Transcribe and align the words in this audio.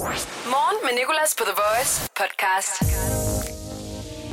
Morgen 0.00 0.76
med 0.82 0.90
Nicolas 0.98 1.34
på 1.38 1.44
The 1.44 1.54
Voice 1.62 2.10
podcast. 2.16 2.82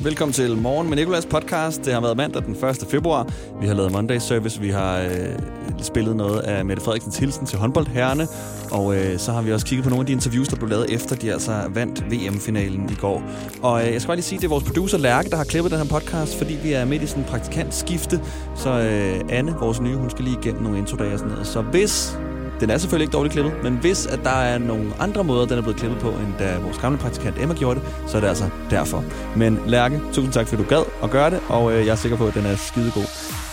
Velkommen 0.03 0.33
til 0.33 0.57
Morgen 0.57 0.89
med 0.89 0.97
Nicolas 0.97 1.25
podcast. 1.25 1.85
Det 1.85 1.93
har 1.93 2.01
været 2.01 2.17
mandag 2.17 2.41
den 2.41 2.65
1. 2.65 2.87
februar. 2.91 3.27
Vi 3.61 3.67
har 3.67 3.73
lavet 3.73 3.91
Monday 3.91 4.17
Service. 4.17 4.59
Vi 4.61 4.69
har 4.69 4.99
øh, 4.99 5.39
spillet 5.81 6.15
noget 6.15 6.39
af 6.39 6.65
Mette 6.65 6.83
Frederiksens 6.83 7.17
hilsen 7.17 7.45
til 7.45 7.59
håndboldherrene. 7.59 8.27
Og 8.71 8.95
øh, 8.95 9.19
så 9.19 9.31
har 9.31 9.41
vi 9.41 9.53
også 9.53 9.65
kigget 9.65 9.83
på 9.83 9.89
nogle 9.89 10.01
af 10.01 10.05
de 10.05 10.11
interviews, 10.11 10.47
der 10.47 10.55
blev 10.55 10.69
lavet 10.69 10.93
efter, 10.93 11.15
de 11.15 11.33
altså 11.33 11.63
vandt 11.69 12.11
VM-finalen 12.11 12.89
i 12.89 12.95
går. 12.95 13.23
Og 13.61 13.85
øh, 13.85 13.93
jeg 13.93 14.01
skal 14.01 14.07
bare 14.07 14.17
lige 14.17 14.25
sige, 14.25 14.37
at 14.37 14.41
det 14.41 14.47
er 14.47 14.49
vores 14.49 14.63
producer 14.63 14.97
Lærke, 14.97 15.29
der 15.29 15.37
har 15.37 15.43
klippet 15.43 15.71
den 15.71 15.79
her 15.79 15.87
podcast, 15.99 16.37
fordi 16.37 16.53
vi 16.63 16.73
er 16.73 16.85
midt 16.85 17.03
i 17.03 17.07
sådan 17.07 17.23
en 17.23 17.29
praktikantskifte. 17.29 18.21
Så 18.55 18.69
øh, 18.69 19.21
Anne, 19.29 19.55
vores 19.59 19.81
nye, 19.81 19.95
hun 19.95 20.09
skal 20.09 20.25
lige 20.25 20.37
igennem 20.41 20.63
nogle 20.63 20.77
introdage 20.77 21.13
og 21.13 21.19
sådan 21.19 21.31
noget. 21.31 21.47
Så 21.47 21.61
hvis 21.61 22.17
den 22.59 22.69
er 22.69 22.77
selvfølgelig 22.77 23.03
ikke 23.03 23.13
dårligt 23.13 23.33
klippet, 23.33 23.53
men 23.63 23.73
hvis 23.73 24.05
at 24.05 24.19
der 24.23 24.29
er 24.29 24.57
nogle 24.57 24.93
andre 24.99 25.23
måder, 25.23 25.45
den 25.45 25.57
er 25.57 25.61
blevet 25.61 25.77
klippet 25.77 25.99
på, 25.99 26.09
end 26.09 26.33
da 26.39 26.57
vores 26.59 26.77
gamle 26.77 26.97
praktikant 26.97 27.35
Emma 27.39 27.53
gjorde 27.53 27.79
det, 27.79 27.89
så 28.07 28.17
er 28.17 28.21
det 28.21 28.27
altså 28.27 28.49
derfor. 28.69 29.03
Men 29.35 29.59
Lærke, 29.65 30.01
tusind 30.13 30.33
tak, 30.33 30.47
fordi 30.47 30.63
du 30.63 30.69
gad 30.69 30.83
at 31.03 31.09
gøre 31.09 31.29
det, 31.29 31.39
og 31.49 31.73
øh, 31.73 31.85
jeg 31.85 31.91
er 31.91 31.95
sikker 31.95 32.17
på, 32.17 32.27
at 32.27 32.33
den 32.33 32.45
er 32.45 32.55
skidegod. 32.55 33.05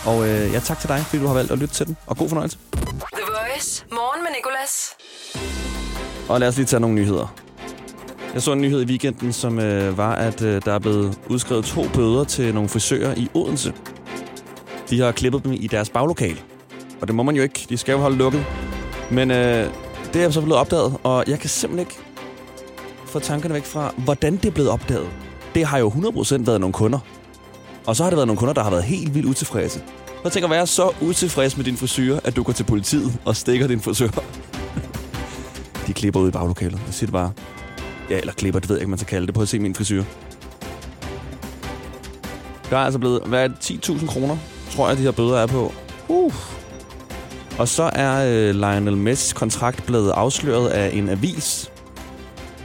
Og 0.05 0.27
øh, 0.29 0.53
ja, 0.53 0.59
tak 0.59 0.79
til 0.79 0.89
dig, 0.89 0.99
fordi 0.99 1.21
du 1.21 1.27
har 1.27 1.33
valgt 1.33 1.51
at 1.51 1.59
lytte 1.59 1.73
til 1.73 1.87
den, 1.87 1.97
og 2.07 2.17
god 2.17 2.29
fornøjelse. 2.29 2.57
The 3.13 3.23
Voice. 3.27 3.85
Morgen 3.91 4.23
med 4.23 4.31
Nicolas. 4.37 4.89
Og 6.29 6.39
lad 6.39 6.47
os 6.47 6.55
lige 6.55 6.65
tage 6.65 6.79
nogle 6.79 6.95
nyheder. 6.95 7.35
Jeg 8.33 8.41
så 8.41 8.51
en 8.51 8.61
nyhed 8.61 8.81
i 8.81 8.85
weekenden, 8.85 9.33
som 9.33 9.59
øh, 9.59 9.97
var, 9.97 10.15
at 10.15 10.41
øh, 10.41 10.61
der 10.65 10.73
er 10.73 10.79
blevet 10.79 11.19
udskrevet 11.29 11.65
to 11.65 11.85
bøder 11.93 12.23
til 12.23 12.53
nogle 12.53 12.69
frisører 12.69 13.13
i 13.17 13.29
Odense. 13.33 13.73
De 14.89 14.99
har 15.01 15.11
klippet 15.11 15.43
dem 15.43 15.51
i 15.53 15.67
deres 15.67 15.89
baglokal. 15.89 16.41
Og 17.01 17.07
det 17.07 17.15
må 17.15 17.23
man 17.23 17.35
jo 17.35 17.43
ikke. 17.43 17.65
De 17.69 17.77
skal 17.77 17.91
jo 17.93 17.97
holde 17.97 18.17
lukket. 18.17 18.45
Men 19.11 19.31
øh, 19.31 19.69
det 20.13 20.23
er 20.23 20.29
så 20.29 20.41
blevet 20.41 20.59
opdaget, 20.59 20.97
og 21.03 21.23
jeg 21.27 21.39
kan 21.39 21.49
simpelthen 21.49 21.87
ikke 21.87 21.99
få 23.05 23.19
tankerne 23.19 23.53
væk 23.53 23.65
fra, 23.65 23.93
hvordan 23.97 24.35
det 24.35 24.45
er 24.45 24.51
blevet 24.51 24.69
opdaget. 24.69 25.07
Det 25.55 25.65
har 25.65 25.77
jo 25.77 25.89
100% 25.89 26.45
været 26.45 26.59
nogle 26.59 26.73
kunder. 26.73 26.99
Og 27.85 27.95
så 27.95 28.03
har 28.03 28.09
det 28.09 28.17
været 28.17 28.27
nogle 28.27 28.39
kunder, 28.39 28.53
der 28.53 28.63
har 28.63 28.69
været 28.69 28.83
helt 28.83 29.15
vildt 29.15 29.27
utilfredse. 29.27 29.81
Jeg 30.23 30.31
tænker 30.31 30.47
at 30.47 30.51
være 30.51 30.67
så 30.67 30.91
utilfreds 31.01 31.57
med 31.57 31.65
din 31.65 31.77
frisyr, 31.77 32.19
at 32.23 32.35
du 32.35 32.43
går 32.43 32.53
til 32.53 32.63
politiet 32.63 33.19
og 33.25 33.35
stikker 33.35 33.67
din 33.67 33.79
frisør. 33.81 34.09
De 35.87 35.93
klipper 35.93 36.19
ud 36.19 36.27
i 36.27 36.31
baglokalet. 36.31 36.79
Jeg 36.85 36.93
siger 36.93 37.07
det 37.07 37.13
bare. 37.13 37.31
Ja, 38.09 38.19
eller 38.19 38.33
klipper, 38.33 38.59
det 38.59 38.69
ved 38.69 38.75
jeg 38.75 38.81
ikke, 38.81 38.89
man 38.89 38.99
skal 38.99 39.07
kalde 39.07 39.27
det. 39.27 39.33
Prøv 39.33 39.41
at 39.41 39.49
se 39.49 39.59
min 39.59 39.75
frisyr. 39.75 40.03
Der 42.69 42.77
er 42.77 42.81
altså 42.81 42.99
blevet, 42.99 43.21
hvad 43.25 43.43
er 43.43 43.47
det, 43.47 43.89
10.000 43.89 44.07
kroner, 44.07 44.37
tror 44.71 44.87
jeg, 44.87 44.97
de 44.97 45.01
her 45.01 45.11
bøder 45.11 45.37
er 45.37 45.47
på. 45.47 45.73
Uh. 46.07 46.33
Og 47.59 47.67
så 47.67 47.89
er 47.93 48.25
øh, 48.31 48.55
Lionel 48.55 48.97
Messis 48.97 49.33
kontrakt 49.33 49.85
blevet 49.85 50.11
afsløret 50.11 50.69
af 50.69 50.89
en 50.93 51.09
avis, 51.09 51.71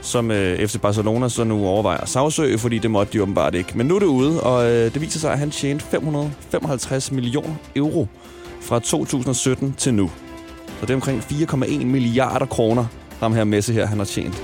som 0.01 0.31
øh, 0.31 0.67
FC 0.67 0.79
Barcelona 0.79 1.29
så 1.29 1.43
nu 1.43 1.65
overvejer 1.65 1.97
at 1.97 2.09
sagsøge, 2.09 2.57
fordi 2.57 2.77
det 2.77 2.91
måtte 2.91 3.13
de 3.13 3.21
åbenbart 3.21 3.55
ikke. 3.55 3.77
Men 3.77 3.87
nu 3.87 3.95
er 3.95 3.99
det 3.99 4.05
ude, 4.05 4.43
og 4.43 4.71
øh, 4.71 4.93
det 4.93 5.01
viser 5.01 5.19
sig, 5.19 5.31
at 5.31 5.39
han 5.39 5.51
tjente 5.51 5.85
555 5.85 7.11
millioner 7.11 7.55
euro 7.75 8.07
fra 8.61 8.79
2017 8.79 9.73
til 9.77 9.93
nu. 9.93 10.11
Så 10.79 10.85
det 10.85 10.89
er 10.89 10.95
omkring 10.95 11.19
4,1 11.19 11.85
milliarder 11.85 12.45
kroner, 12.45 12.85
ham 13.19 13.33
her 13.33 13.43
Messi 13.43 13.73
her, 13.73 13.85
han 13.85 13.97
har 13.97 14.05
tjent. 14.05 14.43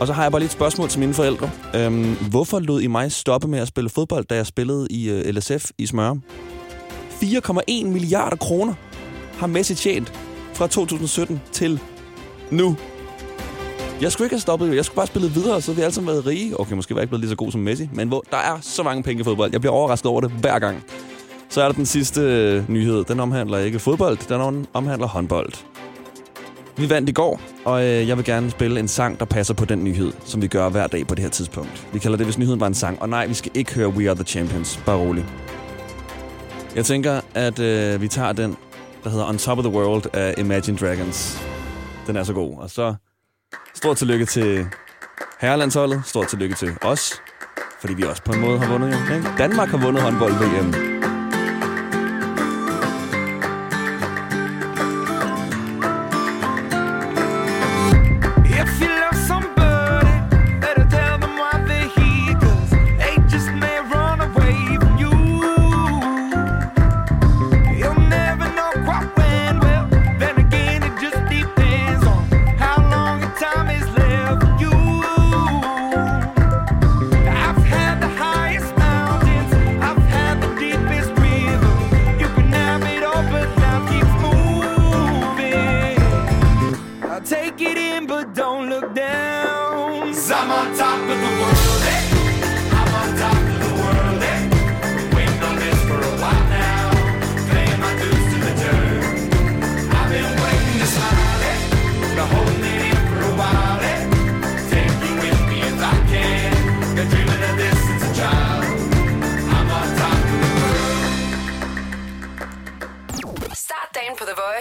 Og 0.00 0.06
så 0.06 0.12
har 0.12 0.22
jeg 0.22 0.32
bare 0.32 0.40
lige 0.40 0.46
et 0.46 0.52
spørgsmål 0.52 0.88
til 0.88 1.00
mine 1.00 1.14
forældre. 1.14 1.50
Øhm, 1.74 2.16
hvorfor 2.30 2.58
lod 2.58 2.80
I 2.80 2.86
mig 2.86 3.12
stoppe 3.12 3.48
med 3.48 3.58
at 3.58 3.68
spille 3.68 3.90
fodbold, 3.90 4.24
da 4.24 4.34
jeg 4.34 4.46
spillede 4.46 4.86
i 4.90 5.10
øh, 5.10 5.34
LSF 5.34 5.70
i 5.78 5.86
Smøre? 5.86 6.20
4,1 7.22 7.84
milliarder 7.84 8.36
kroner 8.36 8.74
har 9.38 9.46
Messi 9.46 9.74
tjent 9.74 10.12
fra 10.54 10.66
2017 10.66 11.40
til 11.52 11.80
nu. 12.50 12.76
Jeg 14.00 14.12
skulle 14.12 14.26
ikke 14.26 14.34
have 14.34 14.40
stoppet, 14.40 14.76
jeg 14.76 14.84
skulle 14.84 14.96
bare 14.96 15.06
spille 15.06 15.30
videre, 15.30 15.62
så 15.62 15.72
vi 15.72 15.80
alle 15.80 15.94
sammen 15.94 16.12
været 16.12 16.26
rige. 16.26 16.60
Okay, 16.60 16.74
måske 16.74 16.94
var 16.94 17.00
jeg 17.00 17.02
ikke 17.02 17.10
blevet 17.10 17.20
lige 17.20 17.30
så 17.30 17.36
god 17.36 17.52
som 17.52 17.60
Messi, 17.60 17.88
men 17.92 18.08
hvor 18.08 18.24
der 18.30 18.36
er 18.36 18.58
så 18.60 18.82
mange 18.82 19.02
penge 19.02 19.20
i 19.20 19.24
fodbold. 19.24 19.52
Jeg 19.52 19.60
bliver 19.60 19.74
overrasket 19.74 20.06
over 20.06 20.20
det 20.20 20.30
hver 20.30 20.58
gang. 20.58 20.84
Så 21.48 21.62
er 21.62 21.66
der 21.66 21.72
den 21.72 21.86
sidste 21.86 22.20
øh, 22.20 22.70
nyhed. 22.70 23.04
Den 23.04 23.20
omhandler 23.20 23.58
ikke 23.58 23.78
fodbold, 23.78 24.18
den 24.28 24.66
omhandler 24.72 25.06
håndbold. 25.06 25.52
Vi 26.76 26.90
vandt 26.90 27.08
i 27.08 27.12
går, 27.12 27.40
og 27.64 27.84
øh, 27.84 28.08
jeg 28.08 28.16
vil 28.16 28.24
gerne 28.24 28.50
spille 28.50 28.80
en 28.80 28.88
sang, 28.88 29.18
der 29.18 29.24
passer 29.24 29.54
på 29.54 29.64
den 29.64 29.84
nyhed, 29.84 30.12
som 30.24 30.42
vi 30.42 30.46
gør 30.46 30.68
hver 30.68 30.86
dag 30.86 31.06
på 31.06 31.14
det 31.14 31.22
her 31.22 31.30
tidspunkt. 31.30 31.86
Vi 31.92 31.98
kalder 31.98 32.16
det, 32.16 32.26
hvis 32.26 32.38
nyheden 32.38 32.60
var 32.60 32.66
en 32.66 32.74
sang. 32.74 33.02
Og 33.02 33.08
nej, 33.08 33.26
vi 33.26 33.34
skal 33.34 33.52
ikke 33.54 33.74
høre 33.74 33.88
We 33.88 34.08
Are 34.08 34.14
The 34.14 34.24
Champions. 34.24 34.80
Bare 34.86 34.96
rolig. 34.96 35.24
Jeg 36.76 36.84
tænker, 36.84 37.20
at 37.34 37.58
øh, 37.58 38.02
vi 38.02 38.08
tager 38.08 38.32
den, 38.32 38.56
der 39.04 39.10
hedder 39.10 39.26
On 39.28 39.38
Top 39.38 39.58
of 39.58 39.64
the 39.64 39.72
World 39.72 40.06
af 40.14 40.34
Imagine 40.38 40.76
Dragons. 40.76 41.38
Den 42.06 42.16
er 42.16 42.24
så 42.24 42.32
god. 42.32 42.58
Og 42.58 42.70
så 42.70 42.94
stort 43.74 43.96
tillykke 43.96 44.24
til 44.24 44.66
herrelandsholdet. 45.40 46.02
Stort 46.06 46.28
tillykke 46.28 46.54
til 46.54 46.76
os. 46.82 47.22
Fordi 47.80 47.94
vi 47.94 48.02
også 48.02 48.22
på 48.22 48.32
en 48.32 48.40
måde 48.40 48.58
har 48.58 48.72
vundet. 48.72 48.88
Jo, 49.10 49.14
ikke? 49.14 49.28
Danmark 49.38 49.68
har 49.68 49.78
vundet 49.78 50.02
håndbold-VM. 50.02 50.87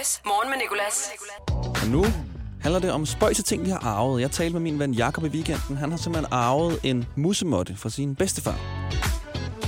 På 0.07 0.11
Voice. 0.11 0.21
Morgen 0.25 0.49
med 0.49 0.57
Nicolas. 0.57 1.09
Og 1.81 1.87
nu 1.87 2.05
handler 2.61 2.79
det 2.79 2.91
om 2.91 3.05
spøjse 3.05 3.43
ting, 3.43 3.65
vi 3.65 3.69
har 3.69 3.79
arvet. 3.79 4.21
Jeg 4.21 4.31
talte 4.31 4.53
med 4.53 4.61
min 4.61 4.79
ven 4.79 4.93
Jakob 4.93 5.23
i 5.23 5.27
weekenden. 5.27 5.77
Han 5.77 5.91
har 5.91 5.97
simpelthen 5.97 6.33
arvet 6.33 6.79
en 6.83 7.07
musemotte 7.15 7.75
fra 7.75 7.89
sin 7.89 8.15
bedstefar. 8.15 8.59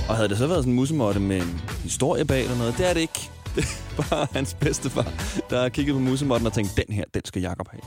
Og 0.08 0.16
havde 0.16 0.28
det 0.28 0.38
så 0.38 0.46
været 0.46 0.58
sådan 0.58 0.72
en 0.72 0.76
musemotte 0.76 1.20
med 1.20 1.36
en 1.36 1.60
historie 1.82 2.24
bag 2.24 2.42
eller 2.42 2.56
noget, 2.56 2.78
det 2.78 2.88
er 2.90 2.94
det 2.94 3.00
ikke. 3.00 3.30
Det 3.56 3.64
er 3.98 4.02
bare 4.10 4.26
hans 4.32 4.54
bedstefar, 4.54 5.12
der 5.50 5.62
har 5.62 5.68
kigget 5.68 5.94
på 5.94 6.00
musemotten 6.00 6.46
og 6.46 6.52
tænkt, 6.52 6.76
den 6.76 6.94
her, 6.94 7.04
den 7.14 7.24
skal 7.24 7.42
Jakob 7.42 7.68
have. 7.70 7.80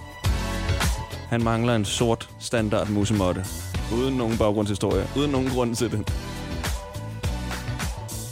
Han 1.30 1.44
mangler 1.44 1.76
en 1.76 1.86
sort 1.86 2.30
standard 2.40 2.90
musemotte. 2.90 3.46
Uden 3.94 4.18
nogen 4.18 4.38
baggrundshistorie. 4.38 5.08
Uden 5.18 5.32
nogen 5.32 5.50
grund 5.50 5.76
til 5.76 5.92
det. 5.92 6.14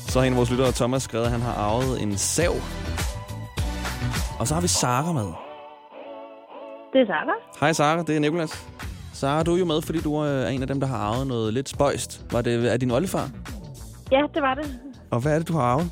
Så 0.07 0.19
har 0.19 0.27
en 0.27 0.33
af 0.33 0.37
vores 0.37 0.49
lyttere, 0.49 0.71
Thomas, 0.71 1.03
skrevet, 1.03 1.25
at 1.25 1.31
han 1.31 1.41
har 1.41 1.53
arvet 1.53 2.01
en 2.01 2.17
sav. 2.17 2.55
Og 4.41 4.47
så 4.47 4.53
har 4.53 4.62
vi 4.62 4.68
Sara 4.68 5.12
med. 5.13 5.29
Det 6.94 7.02
er 7.02 7.06
Sara. 7.06 7.35
Hej 7.59 7.74
Sara, 7.74 8.03
det 8.03 8.16
er 8.16 8.19
Nikolas. 8.19 8.68
Sara, 9.13 9.44
du 9.44 9.53
er 9.53 9.59
jo 9.59 9.66
med, 9.66 9.82
fordi 9.82 9.99
du 9.99 10.16
er 10.16 10.47
en 10.47 10.61
af 10.61 10.67
dem, 10.67 10.79
der 10.79 10.88
har 10.88 10.97
arvet 10.97 11.28
noget 11.28 11.53
lidt 11.53 11.70
spøjst. 11.70 12.26
Var 12.32 12.41
det 12.41 12.67
af 12.67 12.79
din 12.79 12.91
oldefar? 12.91 13.29
Ja, 14.11 14.22
det 14.34 14.41
var 14.41 14.53
det. 14.53 14.79
Og 15.11 15.22
hvad 15.22 15.34
er 15.34 15.40
det, 15.40 15.47
du 15.47 15.53
har 15.53 15.61
arvet? 15.61 15.91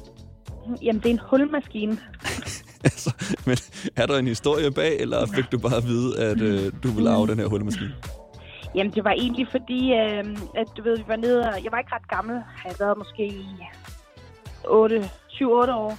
Jamen, 0.82 1.02
det 1.02 1.06
er 1.06 1.14
en 1.14 1.20
hulmaskine. 1.30 1.98
altså, 2.90 3.36
men 3.46 3.58
er 3.96 4.06
der 4.06 4.18
en 4.18 4.28
historie 4.28 4.72
bag, 4.72 5.00
eller 5.00 5.28
fik 5.36 5.52
du 5.52 5.60
bare 5.60 5.78
at 5.78 5.84
vide, 5.84 6.20
at 6.20 6.42
øh, 6.42 6.72
du 6.84 6.88
ville 6.88 7.10
arve 7.10 7.28
den 7.28 7.40
her 7.40 7.48
hullemaskine? 7.48 7.94
Jamen, 8.76 8.94
det 8.94 9.04
var 9.04 9.12
egentlig 9.12 9.48
fordi, 9.52 9.94
øh, 9.94 10.38
at 10.56 10.68
du 10.78 10.84
ved, 10.84 10.98
vi 10.98 11.04
var 11.08 11.16
nede, 11.16 11.40
og 11.40 11.64
jeg 11.64 11.72
var 11.72 11.78
ikke 11.78 11.96
ret 11.96 12.08
gammel. 12.10 12.36
Jeg 12.36 12.44
havde 12.56 12.76
været 12.80 12.98
måske 12.98 13.28
i 13.28 13.46
8, 14.68 15.10
7-8 15.30 15.46
år. 15.46 15.98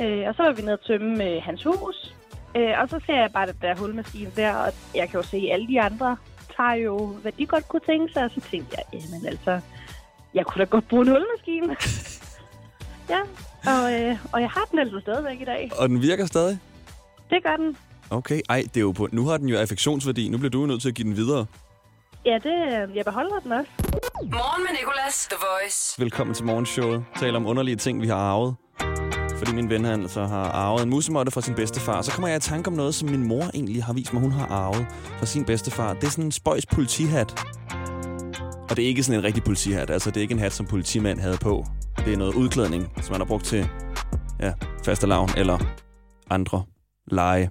Øh, 0.00 0.28
og 0.28 0.34
så 0.34 0.42
var 0.42 0.52
vi 0.52 0.62
nede 0.62 0.72
og 0.72 0.84
tømme 0.86 1.24
øh, 1.24 1.42
hans 1.42 1.62
hus. 1.62 2.14
Øh, 2.56 2.74
og 2.80 2.88
så 2.88 3.00
ser 3.06 3.20
jeg 3.20 3.30
bare 3.32 3.46
den 3.46 3.56
der 3.62 3.76
hulmaskine 3.76 4.32
der, 4.36 4.54
og 4.54 4.72
jeg 4.94 5.08
kan 5.08 5.20
jo 5.20 5.26
se, 5.26 5.36
at 5.36 5.52
alle 5.52 5.68
de 5.68 5.80
andre 5.80 6.16
tager 6.56 6.74
jo, 6.74 7.06
hvad 7.06 7.32
de 7.32 7.46
godt 7.46 7.68
kunne 7.68 7.82
tænke 7.86 8.12
sig. 8.12 8.24
Og 8.24 8.30
så 8.30 8.40
tænkte 8.50 8.76
jeg, 8.76 8.84
jamen 9.00 9.26
altså, 9.26 9.60
jeg 10.34 10.46
kunne 10.46 10.64
da 10.64 10.64
godt 10.64 10.88
bruge 10.88 11.02
en 11.02 11.08
hulmaskine. 11.08 11.76
ja, 13.14 13.20
og, 13.72 14.00
øh, 14.00 14.16
og 14.32 14.40
jeg 14.40 14.50
har 14.50 14.64
den 14.70 14.78
altså 14.78 15.00
stadigvæk 15.00 15.40
i 15.40 15.44
dag. 15.44 15.70
Og 15.78 15.88
den 15.88 16.02
virker 16.02 16.26
stadig? 16.26 16.58
Det 17.30 17.42
gør 17.42 17.56
den. 17.56 17.76
Okay, 18.10 18.40
ej, 18.48 18.62
det 18.74 18.76
er 18.76 18.80
jo 18.80 18.92
på... 18.92 19.08
Nu 19.12 19.26
har 19.26 19.36
den 19.36 19.48
jo 19.48 19.58
affektionsværdi. 19.58 20.28
Nu 20.28 20.38
bliver 20.38 20.50
du 20.50 20.60
jo 20.60 20.66
nødt 20.66 20.82
til 20.82 20.88
at 20.88 20.94
give 20.94 21.08
den 21.08 21.16
videre. 21.16 21.46
Ja, 22.24 22.34
det, 22.34 22.88
øh, 22.90 22.96
jeg 22.96 23.04
beholder 23.04 23.38
den 23.38 23.52
også. 23.52 23.70
Morgen 24.22 24.62
med 24.62 24.70
Nicolas, 24.80 25.26
The 25.26 25.36
Voice. 25.40 26.02
Velkommen 26.02 26.34
til 26.34 26.44
morgenshowet. 26.44 27.04
Taler 27.16 27.36
om 27.36 27.46
underlige 27.46 27.76
ting, 27.76 28.02
vi 28.02 28.06
har 28.06 28.16
arvet. 28.16 28.56
Fordi 29.40 29.52
min 29.52 29.70
ven 29.70 29.84
han 29.84 30.08
så 30.08 30.26
har 30.26 30.44
arvet 30.44 30.82
en 30.82 30.90
musemotte 30.90 31.32
fra 31.32 31.40
sin 31.40 31.54
bedstefar. 31.54 32.02
Så 32.02 32.12
kommer 32.12 32.28
jeg 32.28 32.36
i 32.36 32.40
tanke 32.40 32.68
om 32.68 32.74
noget, 32.74 32.94
som 32.94 33.08
min 33.08 33.28
mor 33.28 33.50
egentlig 33.54 33.84
har 33.84 33.92
vist 33.92 34.12
mig, 34.12 34.22
hun 34.22 34.32
har 34.32 34.46
arvet 34.46 34.86
fra 35.18 35.26
sin 35.26 35.44
bedstefar. 35.44 35.94
Det 35.94 36.04
er 36.04 36.10
sådan 36.10 36.24
en 36.24 36.32
spøjs 36.32 36.66
politihat. 36.66 37.44
Og 38.70 38.76
det 38.76 38.84
er 38.84 38.88
ikke 38.88 39.02
sådan 39.02 39.18
en 39.20 39.24
rigtig 39.24 39.44
politihat. 39.44 39.90
Altså, 39.90 40.10
det 40.10 40.16
er 40.16 40.20
ikke 40.20 40.32
en 40.32 40.38
hat, 40.38 40.52
som 40.52 40.66
politimand 40.66 41.20
havde 41.20 41.36
på. 41.36 41.66
Det 42.04 42.12
er 42.12 42.16
noget 42.16 42.34
udklædning, 42.34 42.92
som 43.02 43.12
man 43.12 43.20
har 43.20 43.26
brugt 43.26 43.44
til 43.44 43.68
ja, 44.40 44.52
faste 44.84 45.06
lavn 45.06 45.30
eller 45.36 45.58
andre 46.30 46.62
lege, 47.06 47.50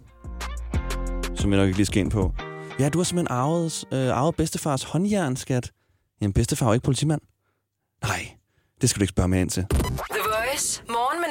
som 1.35 1.51
jeg 1.51 1.59
nok 1.59 1.67
ikke 1.67 1.77
lige 1.77 1.85
skal 1.85 1.99
ind 1.99 2.11
på. 2.11 2.33
Ja, 2.79 2.89
du 2.89 2.99
har 2.99 3.03
simpelthen 3.03 3.37
arvet, 3.37 3.85
øh, 3.91 4.17
arvet 4.17 4.35
bedstefars 4.35 4.83
håndjern, 4.83 5.35
skat. 5.35 5.71
Jamen, 6.21 6.33
bedstefar 6.33 6.65
er 6.65 6.69
jo 6.69 6.73
ikke 6.73 6.85
politimand. 6.85 7.21
Nej, 8.03 8.31
det 8.81 8.89
skal 8.89 8.99
du 8.99 9.03
ikke 9.03 9.11
spørge 9.11 9.29
mere 9.29 9.41
ind 9.41 9.49
til. 9.49 9.65
The 9.69 10.21
Voice. 10.35 10.83
Morgen 10.89 11.08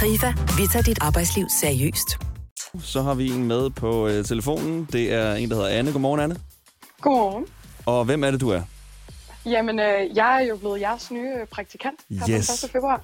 KRIFA, 0.00 0.32
vi 0.56 0.66
tager 0.72 0.82
dit 0.82 0.98
arbejdsliv 1.00 1.46
seriøst. 1.60 2.18
Så 2.82 3.02
har 3.02 3.14
vi 3.14 3.30
en 3.30 3.44
med 3.44 3.70
på 3.70 4.08
øh, 4.08 4.24
telefonen. 4.24 4.88
Det 4.92 5.12
er 5.12 5.34
en, 5.34 5.48
der 5.50 5.54
hedder 5.56 5.68
Anne. 5.68 5.92
Godmorgen, 5.92 6.20
Anne. 6.20 6.36
Godmorgen. 7.00 7.46
Og 7.86 8.04
hvem 8.04 8.24
er 8.24 8.30
det, 8.30 8.40
du 8.40 8.48
er? 8.50 8.62
Jamen, 9.46 9.78
øh, 9.80 10.16
jeg 10.16 10.42
er 10.42 10.46
jo 10.48 10.56
blevet 10.56 10.80
jeres 10.80 11.10
nye 11.10 11.28
øh, 11.40 11.46
praktikant 11.46 12.00
her 12.10 12.30
Yes. 12.38 12.60
på 12.60 12.66
1. 12.66 12.70
februar. 12.70 13.00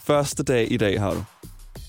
Første 0.00 0.42
dag 0.42 0.72
i 0.72 0.76
dag 0.76 1.00
har 1.00 1.10
du. 1.14 1.24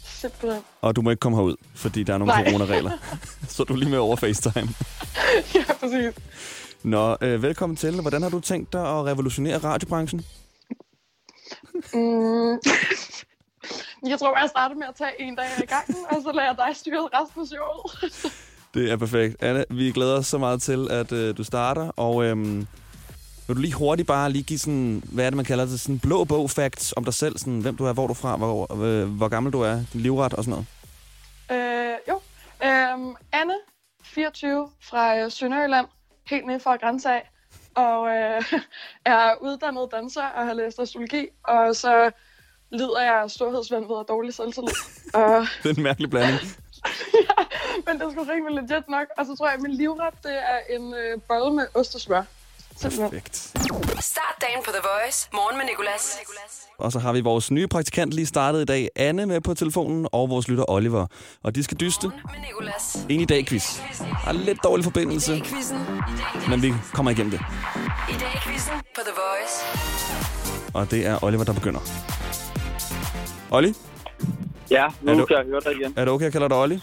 Simpelthen. 0.05 0.61
Og 0.81 0.95
du 0.95 1.01
må 1.01 1.09
ikke 1.09 1.19
komme 1.19 1.37
herud, 1.37 1.55
fordi 1.75 2.03
der 2.03 2.13
er 2.13 2.17
nogle 2.17 2.33
Nej. 2.33 2.45
coronaregler. 2.45 2.91
Så 3.47 3.63
er 3.63 3.65
du 3.65 3.75
lige 3.75 3.89
med 3.89 3.97
over 3.97 4.15
FaceTime. 4.15 4.69
ja, 5.55 5.63
præcis. 5.79 6.23
Nå, 6.83 7.17
øh, 7.21 7.41
velkommen 7.43 7.75
til. 7.75 8.01
Hvordan 8.01 8.21
har 8.21 8.29
du 8.29 8.39
tænkt 8.39 8.73
dig 8.73 8.81
at 8.81 9.05
revolutionere 9.05 9.57
radiobranchen? 9.57 10.25
Mm. 11.93 12.59
Jeg 14.09 14.19
tror, 14.19 14.39
jeg 14.39 14.49
starter 14.49 14.75
med 14.75 14.87
at 14.87 14.95
tage 14.95 15.11
en 15.21 15.35
dag 15.35 15.45
i 15.63 15.65
gangen, 15.65 15.95
og 16.09 16.17
så 16.23 16.31
lader 16.31 16.47
jeg 16.47 16.57
dig 16.57 16.75
styre 16.75 17.09
resten 17.13 17.41
af 17.41 17.47
showet. 17.47 18.33
Det 18.73 18.91
er 18.91 18.97
perfekt. 18.97 19.43
Anne, 19.43 19.65
vi 19.69 19.91
glæder 19.91 20.17
os 20.17 20.27
så 20.27 20.37
meget 20.37 20.61
til, 20.61 20.91
at 20.91 21.11
øh, 21.11 21.37
du 21.37 21.43
starter. 21.43 21.91
Og 21.95 22.23
øhm, 22.23 22.67
vil 23.47 23.55
du 23.55 23.61
lige 23.61 23.73
hurtigt 23.73 24.07
bare 24.07 24.31
lige 24.31 24.43
give 24.43 24.59
sådan, 24.59 25.03
hvad 25.11 25.25
er 25.25 25.29
det, 25.29 25.37
man 25.37 25.45
kalder 25.45 25.65
det, 25.65 25.79
sådan 25.79 25.99
blå 25.99 26.23
bog 26.23 26.49
facts 26.49 26.93
om 26.97 27.03
dig 27.03 27.13
selv? 27.13 27.37
Sådan, 27.37 27.59
hvem 27.59 27.75
du 27.77 27.85
er, 27.85 27.93
hvor 27.93 28.07
du 28.07 28.13
er 28.13 28.15
fra, 28.15 28.35
hvor, 28.37 28.83
øh, 28.83 29.07
hvor 29.09 29.27
gammel 29.27 29.53
du 29.53 29.61
er, 29.61 29.79
din 29.93 30.01
livret 30.01 30.33
og 30.33 30.43
sådan 30.43 30.51
noget. 30.51 30.65
øh, 31.51 31.97
jo. 32.09 32.21
Øhm, 32.67 33.15
Anne, 33.31 33.53
24, 34.03 34.69
fra 34.81 35.17
øh, 35.17 35.31
Sønderjylland, 35.31 35.87
helt 36.29 36.45
nede 36.47 36.59
fra 36.59 36.75
grænse 36.75 37.09
af, 37.09 37.29
og 37.75 38.07
øh, 38.09 38.43
er 39.05 39.33
uddannet 39.41 39.89
danser 39.91 40.23
og 40.23 40.45
har 40.45 40.53
læst 40.53 40.79
astrologi, 40.79 41.27
og 41.43 41.75
så 41.75 42.11
lider 42.73 43.01
jeg 43.01 43.13
af 43.23 43.31
storhedsvanvid 43.31 43.95
og 43.95 44.05
dårlig 44.07 44.33
selvtillid. 44.33 44.75
og 45.13 45.47
Det 45.63 45.69
er 45.71 45.75
en 45.75 45.83
mærkelig 45.83 46.09
blanding. 46.09 46.39
ja, 47.29 47.43
men 47.85 47.99
det 47.99 48.05
er 48.05 48.11
sgu 48.11 48.23
rimelig 48.23 48.63
legit 48.63 48.89
nok. 48.89 49.07
Og 49.17 49.25
så 49.25 49.35
tror 49.35 49.47
jeg, 49.47 49.55
at 49.55 49.61
min 49.61 49.71
livret, 49.71 50.13
det 50.23 50.35
er 50.53 50.75
en 50.75 50.93
øh, 50.93 51.21
bolle 51.27 51.55
med 51.55 51.65
ost 51.73 51.95
og 51.95 52.01
smør. 52.01 52.23
Simpelthen. 52.75 53.09
Perfekt. 53.09 53.35
Start 53.99 54.35
dagen 54.41 54.63
på 54.65 54.71
The 54.71 54.81
Voice. 54.93 55.29
Morgen 55.33 55.57
med 55.57 55.65
Nicolas. 55.65 56.17
Og 56.77 56.91
så 56.91 56.99
har 56.99 57.13
vi 57.13 57.21
vores 57.21 57.51
nye 57.51 57.67
praktikant 57.67 58.13
lige 58.13 58.25
startet 58.25 58.61
i 58.61 58.65
dag, 58.65 58.89
Anne, 58.95 59.25
med 59.25 59.41
på 59.41 59.53
telefonen, 59.53 60.07
og 60.11 60.29
vores 60.29 60.47
lytter 60.47 60.65
Oliver. 60.71 61.07
Og 61.43 61.55
de 61.55 61.63
skal 61.63 61.79
dyste 61.79 62.11
en 63.09 63.21
i 63.21 63.25
dag 63.25 63.45
quiz. 63.45 63.79
Der 63.99 64.27
er 64.27 64.31
lidt 64.31 64.63
dårlig 64.63 64.83
forbindelse, 64.83 65.43
men 66.49 66.61
vi 66.61 66.73
kommer 66.93 67.11
igennem 67.11 67.31
det. 67.31 67.39
I 68.09 68.13
dag 68.19 68.41
quizzen 68.43 68.73
på 68.95 69.01
The 69.05 69.13
Voice. 69.15 69.55
Og 70.73 70.91
det 70.91 71.05
er 71.05 71.23
Oliver, 71.23 71.43
der 71.43 71.53
begynder. 71.53 71.79
Olli, 73.51 73.73
Ja, 74.71 74.87
nu 75.01 75.11
Er 75.11 75.15
du- 75.17 75.25
kan 75.25 75.37
jeg 75.37 75.45
høre 75.45 75.59
dig 75.65 75.71
igen. 75.81 75.93
er 75.97 76.05
det 76.05 76.13
okay, 76.13 76.23
at 76.25 76.25
jeg 76.25 76.31
kalder 76.31 76.47
dig 76.47 76.57
Olli? 76.57 76.79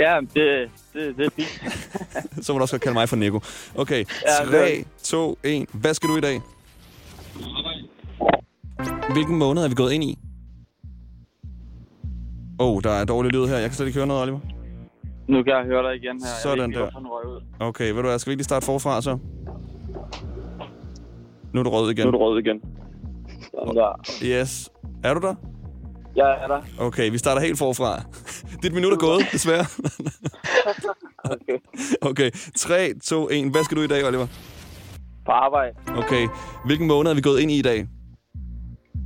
Ja, 0.00 0.20
det, 0.34 0.70
det, 0.94 1.16
det 1.16 1.26
er 1.26 1.30
fint. 1.36 2.44
Så 2.44 2.52
må 2.52 2.58
du 2.58 2.62
også 2.62 2.74
godt 2.74 2.82
kalde 2.82 2.94
mig 2.94 3.08
for 3.08 3.16
Nico. 3.16 3.40
Okay, 3.76 4.04
Ja, 4.42 4.44
3, 4.46 4.84
2, 5.02 5.38
1. 5.44 5.68
Hvad 5.72 5.94
skal 5.94 6.08
du 6.08 6.16
i 6.16 6.20
dag? 6.20 6.40
Hvilken 9.12 9.36
måned 9.38 9.64
er 9.64 9.68
vi 9.68 9.74
gået 9.74 9.92
ind 9.92 10.04
i? 10.04 10.18
Åh, 12.60 12.68
oh, 12.76 12.82
der 12.82 12.90
er 12.90 13.04
dårlig 13.04 13.32
lyd 13.32 13.46
her. 13.46 13.56
Jeg 13.56 13.68
kan 13.68 13.76
slet 13.76 13.86
ikke 13.86 13.98
høre 13.98 14.06
noget, 14.06 14.22
Oliver. 14.22 14.40
Nu 15.28 15.42
kan 15.42 15.52
jeg 15.52 15.64
høre 15.64 15.82
dig 15.90 15.96
igen 16.02 16.20
her. 16.22 16.26
Sådan 16.42 16.58
jeg 16.58 16.80
ved 16.80 16.86
ikke, 16.86 16.96
der. 17.60 17.66
Okay, 17.66 17.88
ved 17.92 18.02
du 18.02 18.08
hvad, 18.08 18.18
skal 18.18 18.30
vi 18.30 18.32
ikke 18.32 18.38
lige 18.38 18.44
starte 18.44 18.66
forfra 18.66 19.02
så? 19.02 19.18
Nu 21.52 21.60
er 21.60 21.64
du 21.64 21.70
rød 21.70 21.90
igen. 21.90 22.02
Nu 22.06 22.08
er 22.08 22.12
du 22.12 22.18
rød 22.18 22.38
igen. 22.38 22.60
Sådan 23.54 23.74
der. 23.76 24.00
Yes. 24.22 24.70
Er 25.04 25.14
du 25.14 25.20
der? 25.20 25.34
Jeg 26.16 26.38
er 26.42 26.46
der. 26.46 26.60
Okay, 26.78 27.10
vi 27.10 27.18
starter 27.18 27.40
helt 27.42 27.58
forfra. 27.58 28.02
Dit 28.62 28.74
minut 28.74 28.92
er 28.92 28.96
gået, 28.96 29.26
desværre. 29.32 29.64
Okay. 31.24 31.58
Okay, 32.00 32.30
3, 32.56 32.92
2, 33.04 33.28
1. 33.30 33.50
Hvad 33.50 33.64
skal 33.64 33.76
du 33.76 33.82
i 33.82 33.86
dag, 33.86 34.04
Oliver? 34.06 34.26
På 35.26 35.32
arbejde. 35.32 35.72
Okay, 35.96 36.28
hvilken 36.66 36.86
måned 36.86 37.10
er 37.10 37.14
vi 37.14 37.20
gået 37.20 37.40
ind 37.40 37.50
i 37.50 37.58
i 37.58 37.62
dag? 37.62 37.86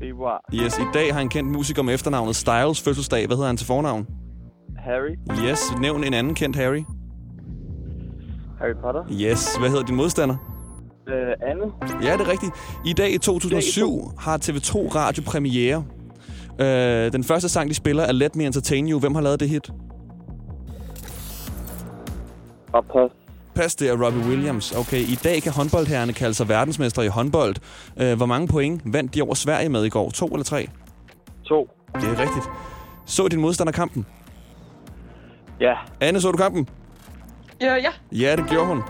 Februar. 0.03 0.41
Yes, 0.55 0.79
i 0.79 0.83
dag 0.95 1.15
har 1.15 1.21
en 1.21 1.29
kendt 1.29 1.51
musiker 1.51 1.83
med 1.83 1.95
efternavnet 1.95 2.37
Styles 2.37 2.83
fødselsdag. 2.83 3.27
Hvad 3.27 3.37
hedder 3.37 3.47
han 3.47 3.57
til 3.57 3.67
fornavn? 3.67 4.07
Harry. 4.79 5.17
Yes, 5.45 5.61
nævn 5.81 6.05
en 6.05 6.15
anden 6.15 6.35
kendt 6.35 6.57
Harry. 6.57 6.83
Harry 8.59 8.75
Potter. 8.83 9.05
Yes, 9.11 9.57
hvad 9.57 9.69
hedder 9.71 9.85
din 9.85 9.97
modstander? 9.97 10.37
Øh, 11.09 11.51
Anne. 11.51 11.65
Ja, 12.03 12.13
det 12.13 12.21
er 12.27 12.29
rigtigt. 12.31 12.53
I 12.87 12.93
dag 12.93 13.11
i 13.15 13.19
2007 13.19 14.13
har 14.19 14.39
TV2 14.39 14.95
Radio 14.95 15.23
premiere. 15.27 15.85
Øh, 16.63 17.13
den 17.13 17.25
første 17.25 17.49
sang, 17.49 17.69
de 17.71 17.75
spiller, 17.75 18.03
er 18.03 18.13
Let 18.13 18.37
Me 18.37 18.47
Entertain 18.47 18.91
You. 18.91 19.01
Hvem 19.01 19.15
har 19.15 19.23
lavet 19.23 19.41
det 19.41 19.49
hit? 19.49 19.71
Og 22.73 22.85
pas. 22.85 23.11
Pas, 23.55 23.75
det 23.75 23.89
er 23.89 24.05
Robbie 24.05 24.23
Williams. 24.29 24.73
Okay, 24.73 25.01
i 25.01 25.15
dag 25.25 25.43
kan 25.43 25.53
håndboldherrerne 25.53 26.13
kalde 26.13 26.35
sig 26.35 26.49
verdensmester 26.49 27.03
i 27.03 27.09
håndbold. 27.09 27.57
Øh, 27.97 28.17
hvor 28.17 28.27
mange 28.27 28.49
point 28.49 28.83
vandt 28.85 29.15
de 29.15 29.23
over 29.23 29.35
Sverige 29.35 29.69
med 29.69 29.85
i 29.85 29.89
går? 29.89 30.11
To 30.11 30.27
eller 30.27 30.45
tre? 30.45 30.69
To. 31.45 31.69
Det 31.95 32.05
er 32.05 32.19
rigtigt. 32.19 32.45
Så 33.07 33.29
din 33.29 33.41
modstander 33.41 33.73
kampen? 33.73 34.07
Ja. 35.61 35.75
Anne, 36.01 36.21
så 36.21 36.31
du 36.31 36.37
kampen? 36.37 36.69
Ja, 37.61 37.75
ja. 37.75 37.91
Ja, 38.13 38.37
det 38.37 38.45
gjorde 38.51 38.67
hun. 38.67 38.83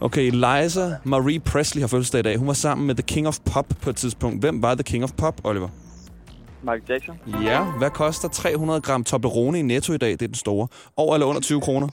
Okay, 0.00 0.30
Liza 0.30 0.96
Marie 1.04 1.40
Presley 1.40 1.80
har 1.80 1.88
fødselsdag 1.88 2.18
i 2.18 2.22
dag. 2.22 2.36
Hun 2.36 2.46
var 2.46 2.52
sammen 2.54 2.86
med 2.86 2.94
The 2.94 3.02
King 3.02 3.28
of 3.28 3.38
Pop 3.44 3.66
på 3.82 3.90
et 3.90 3.96
tidspunkt. 3.96 4.40
Hvem 4.40 4.62
var 4.62 4.74
The 4.74 4.82
King 4.82 5.04
of 5.04 5.12
Pop, 5.12 5.40
Oliver? 5.44 5.68
Michael 6.62 6.82
Jackson. 6.88 7.20
Ja, 7.42 7.62
hvad 7.64 7.90
koster 7.90 8.28
300 8.28 8.80
gram 8.80 9.04
Toblerone 9.04 9.58
i 9.58 9.62
Netto 9.62 9.92
i 9.92 9.98
dag? 9.98 10.10
Det 10.10 10.22
er 10.22 10.26
den 10.26 10.34
store. 10.34 10.68
Over 10.96 11.14
eller 11.14 11.26
under 11.26 11.40
20 11.40 11.60
kroner? 11.60 11.88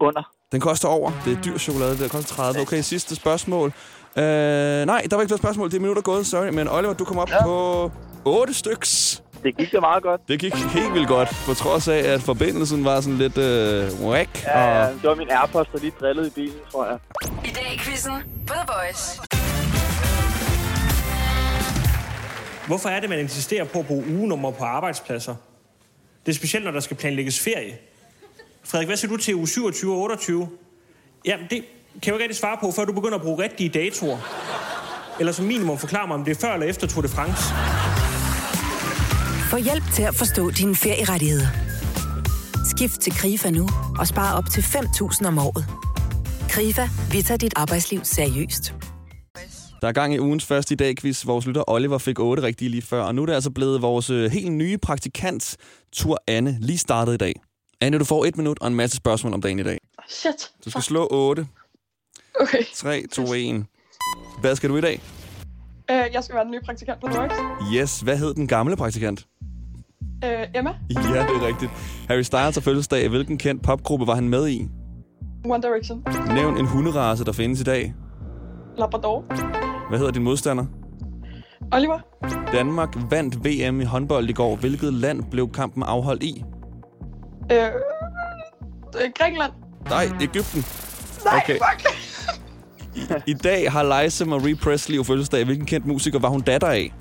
Under. 0.00 0.22
Den 0.52 0.60
koster 0.60 0.88
over. 0.88 1.12
Det 1.24 1.38
er 1.38 1.42
dyr 1.42 1.58
chokolade. 1.58 1.98
Det 1.98 2.10
koster 2.10 2.34
30. 2.34 2.60
Okay, 2.60 2.80
sidste 2.80 3.16
spørgsmål. 3.16 3.72
Øh, 4.16 4.22
nej, 4.24 5.06
der 5.10 5.16
var 5.16 5.22
ikke 5.22 5.28
flere 5.28 5.38
spørgsmål. 5.38 5.70
Det 5.70 5.76
er 5.76 5.80
minutter 5.80 6.02
gået, 6.02 6.26
sorry. 6.26 6.48
Men 6.48 6.68
Oliver, 6.68 6.94
du 6.94 7.04
kom 7.04 7.18
op 7.18 7.30
ja. 7.30 7.44
på 7.44 7.90
8 8.24 8.54
styks. 8.54 9.22
Det 9.42 9.56
gik 9.56 9.72
da 9.72 9.80
meget 9.80 10.02
godt. 10.02 10.20
Det 10.28 10.40
gik 10.40 10.54
helt 10.54 10.94
vildt 10.94 11.08
godt, 11.08 11.28
på 11.46 11.54
trods 11.54 11.88
af, 11.88 11.98
at 11.98 12.20
forbindelsen 12.20 12.84
var 12.84 13.00
sådan 13.00 13.18
lidt 13.18 13.38
øh, 13.38 14.08
whack. 14.08 14.44
Ja, 14.44 14.86
og 14.86 14.94
det 14.94 15.02
var 15.02 15.14
min 15.14 15.30
Airpods, 15.30 15.68
der 15.72 15.78
lige 15.78 15.92
drillede 16.00 16.26
i 16.26 16.30
bilen, 16.30 16.58
tror 16.72 16.86
jeg. 16.86 16.98
I 17.44 17.48
dag 17.48 17.74
i 17.74 17.78
quizzen 17.78 18.12
på 18.46 18.54
The 18.54 18.64
Voice. 18.66 19.37
Hvorfor 22.68 22.88
er 22.88 23.00
det, 23.00 23.10
man 23.10 23.18
insisterer 23.18 23.64
på 23.64 23.78
at 23.78 23.86
bruge 23.86 24.04
ugenummer 24.06 24.50
på 24.50 24.64
arbejdspladser? 24.64 25.34
Det 26.26 26.32
er 26.32 26.36
specielt, 26.36 26.64
når 26.64 26.72
der 26.72 26.80
skal 26.80 26.96
planlægges 26.96 27.40
ferie. 27.40 27.78
Frederik, 28.64 28.88
hvad 28.88 28.96
siger 28.96 29.10
du 29.10 29.16
til 29.16 29.34
uge 29.34 29.48
27 29.48 29.92
og 29.92 29.98
28? 29.98 30.48
Jamen, 31.24 31.46
det 31.50 31.58
kan 31.58 31.62
jeg 32.04 32.08
jo 32.08 32.14
ikke 32.14 32.24
rigtig 32.24 32.36
svare 32.36 32.56
på, 32.60 32.72
før 32.72 32.84
du 32.84 32.92
begynder 32.92 33.14
at 33.14 33.22
bruge 33.22 33.42
rigtige 33.42 33.68
datoer. 33.68 34.18
Eller 35.18 35.32
som 35.32 35.44
minimum 35.44 35.78
forklare 35.78 36.06
mig, 36.06 36.14
om 36.14 36.24
det 36.24 36.36
er 36.36 36.40
før 36.40 36.54
eller 36.54 36.66
efter 36.66 36.86
Tour 36.86 37.02
de 37.02 37.08
France. 37.08 37.42
Få 39.50 39.56
hjælp 39.56 39.84
til 39.94 40.02
at 40.02 40.14
forstå 40.14 40.50
dine 40.50 40.76
ferierettigheder. 40.76 41.46
Skift 42.76 43.00
til 43.00 43.12
KRIFA 43.12 43.50
nu 43.50 43.68
og 43.98 44.06
spar 44.06 44.38
op 44.38 44.44
til 44.52 44.60
5.000 44.60 45.26
om 45.26 45.38
året. 45.38 45.66
KRIFA, 46.48 46.88
vi 47.12 47.22
tager 47.22 47.38
dit 47.38 47.52
arbejdsliv 47.56 48.00
seriøst. 48.04 48.74
Der 49.82 49.88
er 49.88 49.92
gang 49.92 50.14
i 50.14 50.18
ugens 50.18 50.44
første 50.44 50.72
i 50.72 50.76
dag 50.76 50.96
quiz. 50.96 51.26
Vores 51.26 51.46
lytter 51.46 51.70
Oliver 51.70 51.98
fik 51.98 52.18
8 52.18 52.42
rigtige 52.42 52.68
lige 52.68 52.82
før, 52.82 53.02
og 53.02 53.14
nu 53.14 53.22
er 53.22 53.26
det 53.26 53.32
altså 53.32 53.50
blevet 53.50 53.82
vores 53.82 54.10
øh, 54.10 54.30
helt 54.30 54.52
nye 54.52 54.78
praktikant, 54.78 55.56
Tur 55.92 56.18
Anne, 56.26 56.58
lige 56.60 56.78
startet 56.78 57.14
i 57.14 57.16
dag. 57.16 57.34
Anne, 57.80 57.98
du 57.98 58.04
får 58.04 58.24
et 58.24 58.36
minut 58.36 58.58
og 58.60 58.66
en 58.68 58.74
masse 58.74 58.96
spørgsmål 58.96 59.34
om 59.34 59.42
dagen 59.42 59.58
i 59.58 59.62
dag. 59.62 59.78
Shit. 60.08 60.50
Du 60.64 60.70
skal 60.70 60.82
slå 60.82 61.08
8. 61.10 61.46
Okay. 62.40 62.62
3, 62.74 63.02
2, 63.12 63.22
1. 63.34 63.64
Hvad 64.40 64.56
skal 64.56 64.70
du 64.70 64.76
i 64.76 64.80
dag? 64.80 65.00
Uh, 65.92 66.14
jeg 66.14 66.24
skal 66.24 66.34
være 66.34 66.44
den 66.44 66.50
nye 66.52 66.60
praktikant 66.64 67.00
på 67.00 67.06
Voice. 67.06 67.34
Yes, 67.74 68.00
hvad 68.00 68.16
hed 68.16 68.34
den 68.34 68.46
gamle 68.48 68.76
praktikant? 68.76 69.26
Uh, 70.24 70.30
Emma, 70.54 70.74
Ja, 70.90 71.00
det 71.00 71.42
er 71.42 71.46
rigtigt. 71.46 71.70
Harry 72.08 72.22
Styles 72.22 72.54
har 72.54 72.60
fødselsdag. 72.60 73.08
Hvilken 73.08 73.38
kendt 73.38 73.62
popgruppe 73.62 74.06
var 74.06 74.14
han 74.14 74.28
med 74.28 74.48
i? 74.48 74.68
One 75.44 75.62
Direction, 75.62 76.04
Nævn 76.34 76.58
en 76.58 76.66
hunderace, 76.66 77.24
der 77.24 77.32
findes 77.32 77.60
i 77.60 77.64
dag. 77.64 77.94
Labrador, 78.78 79.24
Hvad 79.88 79.98
hedder 79.98 80.12
din 80.12 80.22
modstander? 80.22 80.64
Oliver, 81.72 81.98
Danmark 82.52 82.96
vandt 83.10 83.44
VM 83.44 83.80
i 83.80 83.84
håndbold 83.84 84.30
i 84.30 84.32
går. 84.32 84.56
Hvilket 84.56 84.94
land 84.94 85.22
blev 85.30 85.52
kampen 85.52 85.82
afholdt 85.82 86.22
i? 86.22 86.44
uh, 87.52 87.56
uh, 88.94 89.00
Grækenland. 89.18 89.52
Nej, 89.88 90.08
Ægypten. 90.20 90.64
Nej, 91.24 91.40
Okay. 91.44 91.52
fuck. 91.58 91.94
I 93.26 93.32
dag 93.34 93.72
har 93.72 94.02
Liza 94.02 94.24
Marie 94.24 94.56
Presley 94.56 94.96
jo 94.96 95.02
fødselsdag. 95.02 95.44
Hvilken 95.44 95.66
kendt 95.66 95.86
musiker 95.86 96.18
var 96.18 96.28
hun 96.28 96.40
datter 96.40 96.68
af? 96.68 96.92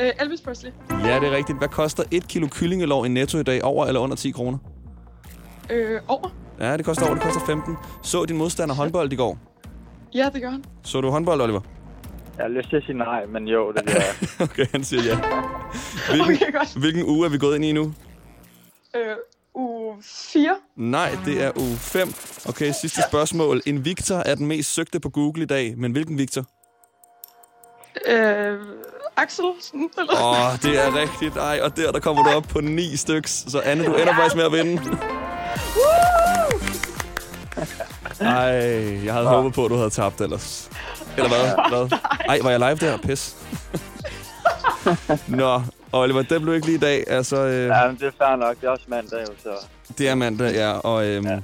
Uh, 0.00 0.06
Elvis 0.20 0.40
Presley, 0.40 0.70
Ja, 0.90 1.20
det 1.20 1.28
er 1.28 1.36
rigtigt. 1.36 1.58
Hvad 1.58 1.68
koster 1.68 2.02
et 2.10 2.28
kilo 2.28 2.48
kyllingelår 2.50 3.04
i 3.04 3.08
netto 3.08 3.38
i 3.38 3.42
dag? 3.42 3.64
Over 3.64 3.86
eller 3.86 4.00
under 4.00 4.16
10 4.16 4.30
kroner? 4.30 4.58
uh, 5.72 6.00
over. 6.08 6.28
Ja, 6.60 6.76
det 6.76 6.84
koster 6.84 7.04
over. 7.06 7.14
Det 7.14 7.22
koster 7.22 7.40
15. 7.46 7.76
Så 8.02 8.24
din 8.24 8.36
modstander 8.38 8.74
håndbold 8.74 9.12
i 9.12 9.16
går? 9.16 9.38
Ja, 10.14 10.30
det 10.34 10.42
gør 10.42 10.50
han. 10.50 10.64
Så 10.84 11.00
du 11.00 11.10
håndbold, 11.10 11.40
Oliver? 11.40 11.60
Jeg 12.36 12.44
har 12.44 12.48
lyst 12.48 12.68
til 12.68 12.76
at 12.76 12.82
sige 12.86 12.98
nej, 12.98 13.26
men 13.26 13.48
jo, 13.48 13.72
det 13.72 13.86
gør 13.86 13.92
jeg. 13.94 14.28
Okay, 14.48 14.66
han 14.72 14.84
siger 14.84 15.02
ja. 15.02 15.16
Hvilken, 16.10 16.34
Okay, 16.34 16.52
godt. 16.52 16.76
hvilken 16.76 17.04
uge 17.06 17.26
er 17.26 17.30
vi 17.30 17.38
gået 17.38 17.54
ind 17.56 17.64
i 17.64 17.72
nu? 17.72 17.82
Uh, 19.54 19.62
u 19.62 19.94
4. 20.02 20.56
Nej, 20.76 21.10
det 21.24 21.42
er 21.44 21.50
uge 21.56 21.76
5. 21.76 22.08
Okay, 22.48 22.72
sidste 22.80 23.02
spørgsmål. 23.10 23.60
En 23.66 23.84
Victor 23.84 24.14
er 24.16 24.34
den 24.34 24.46
mest 24.46 24.74
søgte 24.74 25.00
på 25.00 25.08
Google 25.08 25.42
i 25.42 25.46
dag, 25.46 25.74
men 25.78 25.92
hvilken 25.92 26.18
Victor? 26.18 26.40
Uh, 28.08 28.58
Axel. 29.16 29.44
Åh, 29.44 29.52
oh, 29.74 30.52
det 30.62 30.86
er 30.86 30.94
rigtigt. 31.00 31.36
Ej, 31.36 31.60
og 31.62 31.76
der, 31.76 31.92
der 31.92 32.00
kommer 32.00 32.22
du 32.22 32.30
op 32.30 32.42
på 32.44 32.60
9 32.60 32.96
styks. 32.96 33.44
Så 33.48 33.60
Anne, 33.60 33.84
du 33.84 33.94
ender 33.94 34.14
faktisk 34.14 34.36
med 34.36 34.44
at 34.44 34.52
vinde. 34.52 34.98
Ej, 38.26 39.04
jeg 39.04 39.14
havde 39.14 39.26
håbet 39.26 39.52
på, 39.52 39.64
at 39.64 39.70
du 39.70 39.76
havde 39.76 39.90
tabt 39.90 40.20
ellers. 40.20 40.70
Eller 41.16 41.28
hvad? 41.28 41.54
hvad? 41.88 41.98
Ej, 42.28 42.38
var 42.42 42.50
jeg 42.50 42.58
live 42.58 42.74
der? 42.90 42.96
Pis. 42.96 43.36
Nå, 45.28 45.62
Oliver, 45.92 46.22
det 46.22 46.42
blev 46.42 46.54
ikke 46.54 46.66
lige 46.66 46.76
i 46.76 46.80
dag. 46.80 47.04
Altså, 47.06 47.36
øh, 47.36 47.66
Ja, 47.66 47.86
men 47.86 47.96
det 47.96 48.06
er 48.06 48.10
fair 48.26 48.36
nok. 48.36 48.60
Det 48.60 48.66
er 48.66 48.70
også 48.70 48.84
mandag, 48.88 49.18
jo, 49.20 49.32
så... 49.42 49.66
det 49.98 50.08
er 50.08 50.14
mandag, 50.14 50.54
ja. 50.54 50.70
Og 50.72 51.06
øhm, 51.06 51.26
ja. 51.26 51.38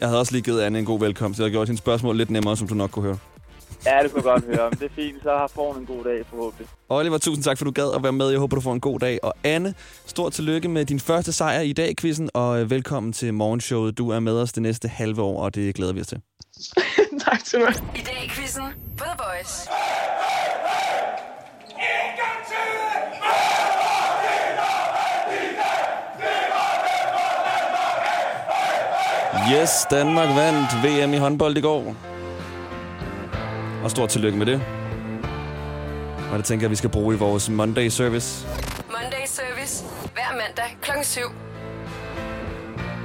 jeg 0.00 0.08
havde 0.08 0.20
også 0.20 0.32
lige 0.32 0.42
givet 0.42 0.60
Anne 0.62 0.78
en 0.78 0.84
god 0.84 1.00
velkomst. 1.00 1.38
Jeg 1.40 1.44
har 1.44 1.50
gjort 1.50 1.68
hendes 1.68 1.78
spørgsmål 1.78 2.16
lidt 2.16 2.30
nemmere, 2.30 2.56
som 2.56 2.68
du 2.68 2.74
nok 2.74 2.90
kunne 2.90 3.04
høre. 3.04 3.18
Ja, 3.86 4.02
det 4.02 4.12
kunne 4.12 4.30
jeg 4.30 4.40
godt 4.40 4.44
høre. 4.56 4.70
Men 4.70 4.78
det 4.78 4.84
er 4.90 4.94
fint, 4.94 5.22
så 5.22 5.30
har 5.30 5.46
får 5.54 5.74
en 5.74 5.86
god 5.86 6.04
dag 6.04 6.26
forhåbentlig. 6.30 6.66
Oliver, 6.88 7.18
tusind 7.18 7.44
tak, 7.44 7.58
for 7.58 7.64
du 7.64 7.70
gad 7.70 7.94
at 7.94 8.02
være 8.02 8.12
med. 8.12 8.30
Jeg 8.30 8.38
håber, 8.38 8.56
du 8.56 8.60
får 8.60 8.72
en 8.72 8.80
god 8.80 8.98
dag. 8.98 9.18
Og 9.22 9.32
Anne, 9.44 9.74
stort 10.06 10.32
tillykke 10.32 10.68
med 10.68 10.84
din 10.84 11.00
første 11.00 11.32
sejr 11.32 11.60
i 11.60 11.72
dag 11.72 11.96
quizzen, 11.96 12.30
og 12.34 12.60
øh, 12.60 12.70
velkommen 12.70 13.12
til 13.12 13.34
morgenshowet. 13.34 13.98
Du 13.98 14.10
er 14.10 14.20
med 14.20 14.32
os 14.32 14.52
det 14.52 14.62
næste 14.62 14.88
halve 14.88 15.22
år, 15.22 15.42
og 15.42 15.54
det 15.54 15.74
glæder 15.74 15.92
vi 15.92 16.00
os 16.00 16.06
til. 16.06 16.20
tak 17.24 17.40
du 17.52 17.58
have. 17.58 17.74
I 17.96 18.02
dag 18.04 18.24
i 18.24 18.28
quizzen 18.28 18.62
på 18.96 19.04
The 19.04 19.14
Voice. 19.18 19.68
Yes, 29.52 29.86
Danmark 29.90 30.28
vandt 30.36 30.70
VM 30.84 31.14
i 31.14 31.16
håndbold 31.16 31.56
i 31.56 31.60
går. 31.60 32.13
Og 33.84 33.90
stort 33.90 34.08
tillykke 34.08 34.38
med 34.38 34.46
det. 34.46 34.62
Og 36.32 36.38
det 36.38 36.44
tænker 36.44 36.64
jeg, 36.64 36.70
vi 36.70 36.76
skal 36.76 36.90
bruge 36.90 37.14
i 37.14 37.18
vores 37.18 37.50
Monday 37.50 37.88
Service. 37.88 38.46
Monday 38.86 39.26
Service. 39.26 39.84
Hver 40.14 40.32
mandag 40.32 40.76
kl. 40.82 40.90
7. 41.02 41.20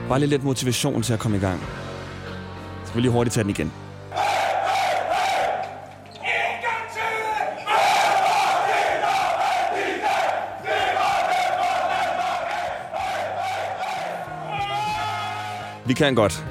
Bare 0.10 0.20
lige 0.20 0.30
lidt 0.30 0.44
motivation 0.44 1.04
til 1.04 1.14
at 1.14 1.20
komme 1.20 1.38
i 1.38 1.40
gang. 1.40 1.60
Skal 2.86 2.96
vi 2.96 3.02
lige 3.02 3.12
hurtigt 3.12 3.34
tage 3.34 3.44
den 3.44 3.50
igen. 3.50 3.72
Vi 15.86 15.94
kan 15.94 16.16
godt 16.16 16.46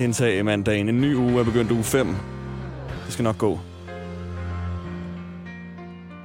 indtage 0.00 0.42
mandagen. 0.42 0.88
En 0.88 1.00
ny 1.00 1.14
uge 1.14 1.40
er 1.40 1.44
begyndt 1.44 1.70
uge 1.70 1.84
5. 1.84 2.16
Det 3.12 3.14
skal 3.14 3.24
nok 3.24 3.38
gå. 3.38 3.58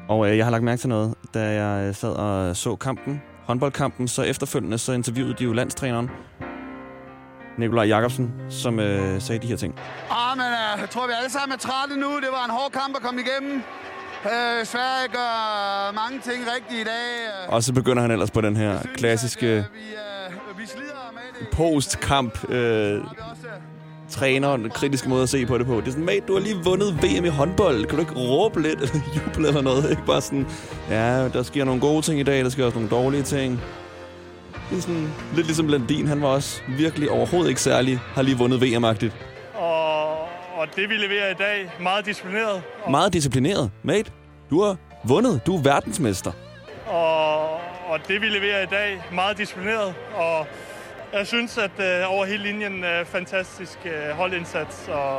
Og 0.10 0.30
øh, 0.30 0.38
jeg 0.38 0.46
har 0.46 0.52
lagt 0.52 0.64
mærke 0.64 0.80
til 0.80 0.90
noget, 0.90 1.16
da 1.34 1.40
jeg 1.40 1.88
øh, 1.88 1.96
sad 1.96 2.10
og 2.10 2.56
så 2.56 2.76
kampen, 2.76 3.22
håndboldkampen, 3.46 4.08
så 4.08 4.22
efterfølgende 4.22 4.78
så 4.78 4.92
interviewede 4.92 5.34
de 5.34 5.44
jo 5.44 5.54
landstræneren, 5.54 6.10
Nikolaj 7.58 7.86
Jakobsen, 7.86 8.32
som 8.50 8.80
øh, 8.80 9.22
sagde 9.22 9.42
de 9.42 9.48
her 9.48 9.56
ting. 9.56 9.80
Ah, 10.12 10.38
men 10.38 10.46
uh, 10.46 10.82
jeg 10.82 10.90
tror, 10.90 11.08
vi 11.08 11.14
alle 11.18 11.32
sammen 11.32 11.54
er 11.54 11.58
trætte 11.58 12.00
nu. 12.00 12.08
Det 12.08 12.30
var 12.32 12.46
en 12.46 12.52
hård 12.52 12.72
kamp 12.72 12.96
at 12.96 13.02
komme 13.02 13.22
igennem. 13.22 13.64
Uh, 14.26 14.66
Sverige 14.66 15.08
gør 15.12 15.94
mange 15.94 16.20
ting 16.20 16.44
rigtigt 16.56 16.82
i 16.82 16.84
dag. 16.84 17.50
Og 17.50 17.64
så 17.64 17.74
begynder 17.74 18.02
han 18.02 18.12
ellers 18.12 18.32
på 18.32 18.42
den 18.42 18.56
her 18.56 18.80
klassiske 18.96 19.48
At, 19.48 19.66
vi, 19.74 19.80
uh, 20.52 20.60
vi 20.60 21.46
post-kamp 21.54 22.50
øh, 22.50 23.04
Træner 24.10 24.48
og 24.48 24.60
den 24.60 24.70
kritiske 24.70 25.10
måde 25.10 25.24
at 25.24 25.30
se 25.30 25.46
på 25.46 25.58
det 25.58 25.66
på. 25.68 25.76
Det 25.82 25.88
er 25.88 25.92
sådan, 25.92 26.06
mate, 26.06 26.22
du 26.28 26.34
har 26.34 26.40
lige 26.40 26.56
vundet 26.64 27.04
VM 27.04 27.26
i 27.26 27.28
håndbold. 27.28 27.86
Kan 27.86 27.96
du 27.96 28.00
ikke 28.02 28.14
råbe 28.16 28.62
lidt 28.62 28.82
eller 28.82 29.00
juble 29.16 29.48
eller 29.48 29.62
noget? 29.62 29.90
Ikke 29.90 30.06
bare 30.06 30.22
sådan, 30.22 30.48
ja, 30.90 31.28
der 31.30 31.44
sker 31.44 31.64
nogle 31.64 31.82
gode 31.82 32.02
ting 32.02 32.20
i 32.20 32.24
dag, 32.24 32.44
der 32.44 32.50
sker 32.50 32.66
også 32.66 32.76
nogle 32.80 32.90
dårlige 32.90 33.24
ting. 33.24 33.62
Det 34.70 34.78
er 34.78 34.82
sådan 34.82 35.10
lidt 35.36 35.48
ligesom 35.48 35.68
Landin. 35.68 36.08
Han 36.08 36.22
var 36.22 36.28
også 36.28 36.62
virkelig 36.78 37.10
overhovedet 37.12 37.50
ikke 37.50 37.62
særlig, 37.62 38.00
har 38.14 38.22
lige 38.22 38.38
vundet 38.38 38.62
VM-agtigt. 38.62 39.14
Og, 39.56 40.12
og 40.58 40.68
det 40.76 40.90
vi 40.90 40.94
leverer 40.96 41.32
i 41.32 41.34
dag, 41.34 41.72
meget 41.82 42.06
disciplineret. 42.06 42.62
Og, 42.84 42.92
Meget 42.92 43.14
disciplineret. 43.14 43.72
Mate, 43.84 44.12
du 44.50 44.64
har 44.64 44.76
vundet. 45.04 45.42
Du 45.46 45.58
er 45.58 45.62
verdensmester. 45.62 46.32
og, 46.88 47.42
og 47.90 48.00
det 48.08 48.22
vi 48.22 48.26
leverer 48.26 48.64
i 48.64 48.66
dag, 48.66 49.02
meget 49.14 49.38
disciplineret. 49.38 49.94
Og 50.16 50.48
jeg 51.14 51.28
synes, 51.28 51.58
at 51.58 51.80
øh, 51.80 52.14
over 52.14 52.26
hele 52.26 52.44
linjen 52.44 52.84
øh, 52.84 53.06
fantastisk 53.06 53.78
øh, 53.86 54.16
holdindsats. 54.16 54.88
Og, 54.88 55.18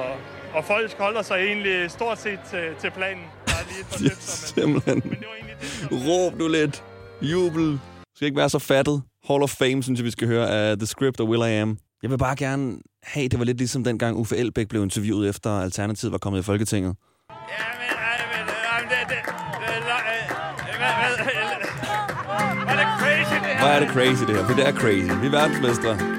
og 0.54 0.64
folk 0.64 0.98
holder 0.98 1.22
sig 1.22 1.34
egentlig 1.34 1.90
stort 1.90 2.18
set 2.18 2.40
til, 2.50 2.64
til 2.80 2.90
planen. 2.90 3.24
Der 3.46 3.52
er 3.52 3.64
lige 3.68 3.80
et 3.80 3.86
par 3.86 4.20
stykker, 4.46 4.68
men, 4.68 4.82
men 4.86 5.18
det 5.18 5.26
var 5.28 5.34
egentlig 5.34 5.56
det, 5.60 5.68
som... 5.68 5.88
Råb 6.08 6.38
nu 6.38 6.48
lidt. 6.48 6.84
Jubel. 7.22 7.80
Skal 8.16 8.26
ikke 8.26 8.38
være 8.38 8.50
så 8.50 8.58
fattet. 8.58 9.02
Hall 9.28 9.42
of 9.42 9.50
Fame, 9.50 9.82
synes 9.82 9.98
jeg, 9.98 10.04
vi 10.04 10.10
skal 10.10 10.28
høre 10.28 10.50
af 10.50 10.78
The 10.78 10.86
Script 10.86 11.20
og 11.20 11.28
Will 11.28 11.52
I 11.52 11.54
Am. 11.54 11.78
Jeg 12.02 12.10
vil 12.10 12.18
bare 12.18 12.36
gerne 12.36 12.78
have, 13.02 13.28
det 13.28 13.38
var 13.38 13.44
lidt 13.44 13.58
ligesom 13.58 13.84
dengang 13.84 14.16
Uffe 14.16 14.36
Elbæk 14.36 14.68
blev 14.68 14.82
interviewet 14.82 15.28
efter 15.28 15.50
Alternativet 15.50 16.12
var 16.12 16.18
kommet 16.18 16.40
i 16.40 16.42
Folketinget. 16.42 16.96
Ja, 17.30 17.87
Hvor 23.58 23.68
er 23.68 23.80
det 23.80 23.88
crazy, 23.88 24.22
det 24.22 24.36
her? 24.36 24.44
For 24.46 24.54
det 24.54 24.66
er 24.66 24.72
crazy. 24.72 25.20
Vi 25.20 25.26
er 25.26 25.30
verdensmestre. 25.30 26.17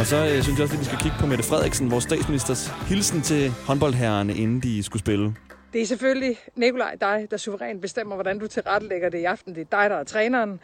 Og 0.00 0.06
så 0.06 0.16
øh, 0.16 0.42
synes 0.42 0.58
jeg 0.58 0.62
også, 0.62 0.74
at 0.74 0.80
vi 0.80 0.84
skal 0.84 0.98
kigge 0.98 1.16
på 1.20 1.26
Mette 1.26 1.44
Frederiksen, 1.44 1.90
vores 1.90 2.04
statsministers 2.04 2.66
hilsen 2.88 3.22
til 3.22 3.50
håndboldherrerne, 3.50 4.34
inden 4.34 4.60
de 4.60 4.82
skulle 4.82 5.00
spille. 5.00 5.34
Det 5.72 5.82
er 5.82 5.86
selvfølgelig 5.86 6.36
Nikolaj, 6.56 6.96
dig, 7.00 7.26
der 7.30 7.36
suverænt 7.36 7.80
bestemmer, 7.80 8.14
hvordan 8.14 8.38
du 8.38 8.46
tilrettelægger 8.46 9.08
det 9.08 9.18
i 9.18 9.24
aften. 9.24 9.54
Det 9.54 9.60
er 9.60 9.78
dig, 9.78 9.90
der 9.90 9.96
er 9.96 10.04
træneren. 10.04 10.60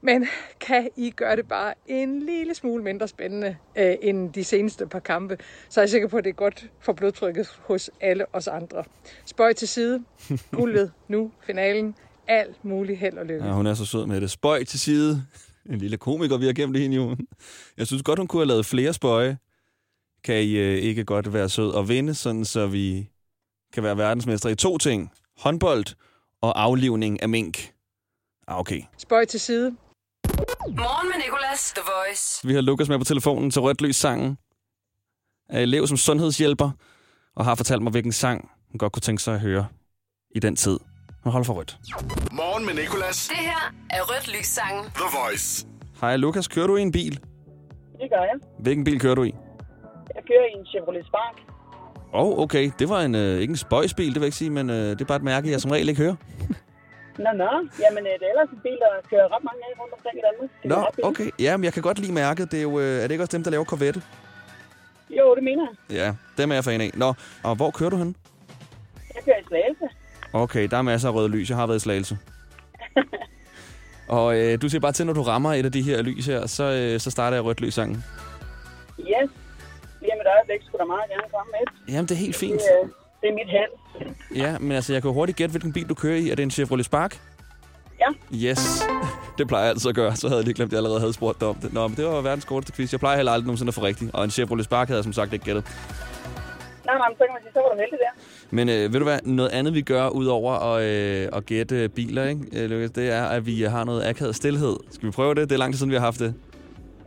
Men 0.00 0.26
kan 0.60 0.88
I 0.96 1.10
gøre 1.10 1.36
det 1.36 1.48
bare 1.48 1.74
en 1.86 2.20
lille 2.20 2.54
smule 2.54 2.82
mindre 2.82 3.08
spændende 3.08 3.56
øh, 3.76 3.94
end 4.02 4.32
de 4.32 4.44
seneste 4.44 4.86
par 4.86 4.98
kampe, 4.98 5.38
så 5.68 5.80
er 5.80 5.82
jeg 5.82 5.90
sikker 5.90 6.08
på, 6.08 6.16
at 6.16 6.24
det 6.24 6.30
er 6.30 6.34
godt 6.34 6.70
for 6.80 6.92
blodtrykket 6.92 7.58
hos 7.62 7.90
alle 8.00 8.24
os 8.32 8.48
andre. 8.48 8.84
Spøj 9.26 9.52
til 9.52 9.68
side. 9.68 10.04
Guldet 10.52 10.92
nu. 11.08 11.30
Finalen. 11.46 11.94
Alt 12.28 12.64
muligt 12.64 12.98
held 12.98 13.18
og 13.18 13.26
lykke. 13.26 13.46
Ja, 13.46 13.52
hun 13.52 13.66
er 13.66 13.74
så 13.74 13.84
sød 13.84 14.06
med 14.06 14.20
det. 14.20 14.30
Spøj 14.30 14.64
til 14.64 14.80
side. 14.80 15.22
En 15.70 15.78
lille 15.78 15.96
komiker, 15.96 16.36
vi 16.36 16.46
har 16.46 16.52
gemt 16.52 16.78
hende 16.78 16.96
jo. 16.96 17.16
Jeg 17.76 17.86
synes 17.86 18.02
godt, 18.02 18.18
hun 18.18 18.26
kunne 18.28 18.40
have 18.40 18.48
lavet 18.48 18.66
flere 18.66 18.92
spøje. 18.92 19.38
Kan 20.24 20.42
I 20.42 20.50
øh, 20.56 20.78
ikke 20.78 21.04
godt 21.04 21.32
være 21.32 21.48
sød 21.48 21.70
og 21.70 21.88
vinde, 21.88 22.14
sådan 22.14 22.44
så 22.44 22.66
vi 22.66 23.10
kan 23.72 23.82
være 23.82 23.96
verdensmester 23.96 24.48
i 24.48 24.54
to 24.54 24.78
ting. 24.78 25.12
Håndbold 25.38 25.84
og 26.40 26.62
aflivning 26.62 27.22
af 27.22 27.28
mink. 27.28 27.72
Ah, 28.46 28.58
okay. 28.58 28.82
Spøj 28.98 29.24
til 29.24 29.40
side. 29.40 29.76
Morgen 30.68 31.08
med 31.08 31.24
Nicolas, 31.24 31.72
The 31.72 31.82
Voice. 31.82 32.46
Vi 32.46 32.54
har 32.54 32.60
Lukas 32.60 32.88
med 32.88 32.98
på 32.98 33.04
telefonen 33.04 33.50
til 33.50 33.62
Rødt 33.62 33.80
Lys 33.82 33.96
sangen. 33.96 34.38
Er 35.48 35.60
elev 35.60 35.86
som 35.86 35.96
sundhedshjælper, 35.96 36.70
og 37.34 37.44
har 37.44 37.54
fortalt 37.54 37.82
mig, 37.82 37.90
hvilken 37.90 38.12
sang 38.12 38.50
hun 38.70 38.78
godt 38.78 38.92
kunne 38.92 39.00
tænke 39.00 39.22
sig 39.22 39.34
at 39.34 39.40
høre 39.40 39.66
i 40.30 40.38
den 40.38 40.56
tid. 40.56 40.78
Hun 41.24 41.32
holder 41.32 41.44
for 41.44 41.54
rødt. 41.54 41.78
Morgen 42.32 42.66
med 42.66 42.74
Nicolas. 42.74 43.28
Det 43.28 43.36
her 43.50 43.62
er 43.90 44.00
Rødt 44.10 44.28
Lys 44.38 44.46
sangen. 44.46 44.84
The 44.84 45.08
Voice. 45.18 45.66
Hej 46.00 46.16
Lukas, 46.16 46.48
kører 46.48 46.66
du 46.66 46.76
i 46.76 46.82
en 46.82 46.92
bil? 46.92 47.20
Det 48.00 48.10
gør 48.10 48.22
jeg. 48.30 48.36
Hvilken 48.58 48.84
bil 48.84 49.00
kører 49.00 49.14
du 49.14 49.22
i? 49.22 49.34
Jeg 50.14 50.22
kører 50.30 50.46
i 50.54 50.58
en 50.58 50.66
Chevrolet 50.66 51.06
Spark. 51.06 51.36
Åh, 52.14 52.26
oh, 52.26 52.38
okay. 52.38 52.70
Det 52.78 52.88
var 52.88 53.00
en, 53.00 53.14
øh, 53.14 53.40
ikke 53.40 53.50
en 53.50 53.56
spøjsbil, 53.56 54.06
det 54.06 54.14
vil 54.14 54.20
jeg 54.20 54.26
ikke 54.26 54.36
sige, 54.36 54.50
men 54.50 54.70
øh, 54.70 54.76
det 54.76 55.00
er 55.00 55.04
bare 55.04 55.16
et 55.16 55.22
mærke, 55.22 55.50
jeg 55.50 55.60
som 55.60 55.70
regel 55.70 55.88
ikke 55.88 56.02
hører. 56.02 56.16
Nå, 57.24 57.30
nå. 57.42 57.50
Jamen, 57.82 58.02
øh, 58.06 58.12
det 58.20 58.24
er 58.26 58.30
ellers 58.34 58.48
en 58.52 58.60
bil, 58.62 58.78
der 58.84 58.92
kører 59.10 59.26
ret 59.36 59.44
mange 59.48 59.60
af 59.68 59.80
rundt 59.80 59.92
omkring 59.96 60.16
i 60.18 60.22
Danmark. 60.28 60.50
Det 60.62 60.72
er 60.72 60.76
Nå, 60.76 60.82
ret 60.82 61.00
okay. 61.10 61.30
Ja, 61.38 61.56
men 61.56 61.64
jeg 61.64 61.72
kan 61.72 61.82
godt 61.82 61.98
lide 61.98 62.12
mærket. 62.12 62.50
Det 62.50 62.58
er, 62.58 62.62
jo, 62.62 62.78
øh, 62.80 62.96
er 62.98 63.02
det 63.02 63.10
ikke 63.10 63.24
også 63.24 63.36
dem, 63.36 63.44
der 63.44 63.50
laver 63.50 63.64
Corvette? 63.64 64.02
Jo, 65.10 65.34
det 65.34 65.44
mener 65.44 65.66
jeg. 65.70 65.96
Ja, 65.96 66.14
dem 66.42 66.50
er 66.50 66.54
jeg 66.54 66.64
fan 66.64 66.80
af. 66.80 66.90
Nå, 66.94 67.14
og 67.42 67.54
hvor 67.56 67.70
kører 67.70 67.90
du 67.90 67.96
hen? 67.96 68.16
Jeg 69.14 69.22
kører 69.24 69.38
i 69.38 69.44
Slagelse. 69.48 69.88
Okay, 70.34 70.68
der 70.70 70.76
er 70.76 70.82
masser 70.82 71.08
af 71.08 71.14
røde 71.14 71.28
lys. 71.28 71.50
Jeg 71.50 71.58
har 71.58 71.66
været 71.66 71.76
i 71.76 71.80
Slagelse. 71.80 72.18
og 74.08 74.36
øh, 74.38 74.62
du 74.62 74.68
siger 74.68 74.80
bare 74.80 74.92
til, 74.92 75.06
når 75.06 75.12
du 75.12 75.22
rammer 75.22 75.52
et 75.52 75.64
af 75.64 75.72
de 75.72 75.82
her 75.82 76.02
lys 76.02 76.26
her, 76.26 76.46
så, 76.46 76.64
øh, 76.64 77.00
så 77.00 77.10
starter 77.10 77.36
jeg 77.36 77.44
rødt 77.44 77.60
lys 77.60 77.74
sangen. 77.74 78.04
Yes. 78.98 79.06
Lige 80.00 80.12
med 80.16 80.24
et 80.26 80.30
øjeblik 80.36 80.66
skulle 80.66 80.78
der 80.78 80.86
meget 80.86 81.10
gerne 81.10 81.28
komme 81.34 81.52
med. 81.52 81.94
Jamen, 81.94 82.08
det 82.08 82.14
er 82.14 82.18
helt 82.18 82.36
fint. 82.36 82.60
Det, 82.60 82.68
øh, 82.82 82.88
det 83.20 83.28
er 83.28 83.34
mit 83.34 83.48
held. 83.48 84.14
Ja, 84.36 84.58
men 84.58 84.72
altså, 84.72 84.92
jeg 84.92 85.02
kan 85.02 85.12
hurtigt 85.12 85.38
gætte, 85.38 85.50
hvilken 85.50 85.72
bil 85.72 85.88
du 85.88 85.94
kører 85.94 86.16
i. 86.16 86.30
Er 86.30 86.34
det 86.34 86.42
en 86.42 86.50
Chevrolet 86.50 86.86
Spark? 86.86 87.20
Ja. 88.00 88.38
Yes. 88.48 88.84
Det 89.38 89.48
plejer 89.48 89.64
jeg 89.64 89.70
altid 89.70 89.88
at 89.88 89.94
gøre. 89.94 90.16
Så 90.16 90.28
havde 90.28 90.38
jeg 90.38 90.44
lige 90.44 90.54
glemt, 90.54 90.68
at 90.68 90.72
jeg 90.72 90.78
allerede 90.78 91.00
havde 91.00 91.12
spurgt 91.12 91.40
dig 91.40 91.48
om 91.48 91.54
det. 91.54 91.72
Nå, 91.72 91.88
men 91.88 91.96
det 91.96 92.04
var 92.04 92.20
verdens 92.20 92.44
korteste 92.44 92.72
quiz. 92.72 92.92
Jeg 92.92 93.00
plejer 93.00 93.16
heller 93.16 93.32
aldrig 93.32 93.46
nogensinde 93.46 93.70
at 93.70 93.74
få 93.74 93.82
rigtigt. 93.82 94.10
Og 94.14 94.24
en 94.24 94.30
Chevrolet 94.30 94.64
Spark 94.64 94.88
havde 94.88 94.98
jeg 94.98 95.04
som 95.04 95.12
sagt 95.12 95.32
ikke 95.32 95.44
gættet. 95.44 95.64
Nej, 96.94 96.98
nej, 96.98 97.08
men 97.08 97.16
så 97.18 97.24
kan 97.24 97.32
man 97.34 97.42
sige, 97.42 97.52
så 97.52 97.60
var 97.60 97.68
du 97.74 97.78
heldig 97.78 97.98
der. 97.98 98.12
Men 98.50 98.68
øh, 98.68 98.92
ved 98.92 99.00
du 99.00 99.04
hvad, 99.04 99.18
noget 99.22 99.50
andet 99.50 99.74
vi 99.74 99.82
gør, 99.82 100.08
udover 100.08 100.52
at, 100.52 100.84
øh, 100.84 101.28
at 101.32 101.46
gætte 101.46 101.88
biler, 101.88 102.24
ikke, 102.28 102.42
øh, 102.52 102.70
Lukas, 102.70 102.90
det 102.90 103.10
er, 103.10 103.24
at 103.24 103.46
vi 103.46 103.62
har 103.62 103.84
noget 103.84 104.04
akavet 104.06 104.36
stillhed. 104.36 104.76
Skal 104.90 105.06
vi 105.06 105.10
prøve 105.12 105.34
det? 105.34 105.48
Det 105.48 105.54
er 105.54 105.58
lang 105.58 105.72
tid 105.72 105.78
siden, 105.78 105.90
vi 105.90 105.96
har 105.96 106.02
haft 106.04 106.18
det. 106.18 106.34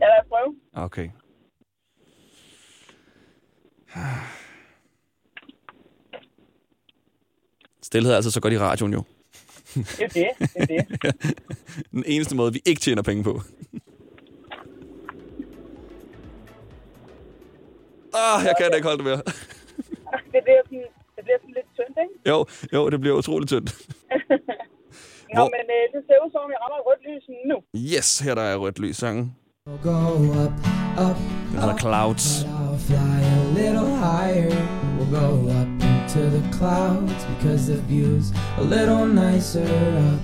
Ja, 0.00 0.06
lad 0.06 0.20
os 0.22 0.28
prøve. 0.28 0.54
Okay. 0.86 1.08
Stilhed 7.82 8.12
er 8.12 8.16
altså 8.16 8.30
så 8.30 8.40
godt 8.40 8.52
i 8.52 8.58
radioen 8.58 8.92
jo. 8.92 9.02
Det 9.74 10.00
er 10.00 10.08
det. 10.08 10.28
Det 10.68 10.76
er 10.78 11.10
det. 11.12 11.36
Den 11.92 12.04
eneste 12.06 12.36
måde, 12.36 12.52
vi 12.52 12.62
ikke 12.66 12.80
tjener 12.80 13.02
penge 13.02 13.24
på. 13.24 13.40
Ah, 18.14 18.44
jeg 18.44 18.54
kan 18.58 18.70
ikke 18.74 18.88
holde 18.88 19.04
det 19.04 19.04
mere. 19.04 19.22
Bliver 21.28 21.40
sådan 21.42 21.56
lidt 21.58 21.68
tyndt, 21.78 21.96
ikke? 22.04 22.14
Jo, 22.30 22.36
jo, 22.76 22.80
det 22.92 22.98
bliver 23.02 23.16
utroligt 23.20 23.48
tyndt. 23.54 23.70
Nå, 25.34 25.40
Hvor- 25.40 25.50
men 25.56 25.64
øh, 25.76 25.84
det 25.94 26.00
ser 26.08 26.16
ud 26.24 26.30
som 26.34 26.40
om, 26.46 26.50
jeg 26.54 26.60
rammer 26.64 26.80
rødt 26.88 27.02
lys 27.08 27.24
nu. 27.50 27.56
Yes, 27.94 28.08
her 28.24 28.34
der 28.40 28.42
er 28.52 28.56
rødt 28.64 28.78
lys 28.84 28.96
sangen. 29.02 29.26
Go 29.90 30.00
up, 30.44 30.54
up, 31.06 31.18
Den 31.50 31.58
hedder 31.62 31.76
Clouds. 31.84 32.26
I'll 32.44 32.78
fly 32.88 33.18
a 33.38 33.40
little 33.60 33.90
higher. 34.06 34.56
We'll 34.96 35.12
go 35.22 35.28
up 35.60 35.70
into 35.90 36.22
the 36.36 36.42
clouds 36.58 37.20
because 37.32 37.62
the 37.72 37.78
view's 37.90 38.28
a 38.62 38.64
little 38.76 39.04
nicer 39.24 39.70
up 40.08 40.20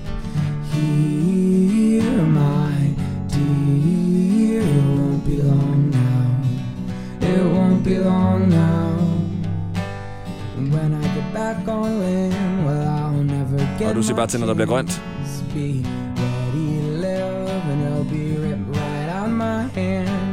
here, 0.74 2.22
my 2.42 2.72
dear. 3.34 4.60
It 4.78 4.84
won't 4.98 5.22
be 5.28 5.36
long 5.50 5.80
now. 6.02 6.26
It 7.32 7.44
won't 7.54 7.82
be 7.88 7.96
long 8.12 8.33
Og 13.88 13.94
du 13.94 14.02
siger 14.02 14.16
bare 14.16 14.26
til, 14.26 14.40
når 14.40 14.46
der 14.46 14.54
bliver 14.54 14.66
grønt. 14.66 15.02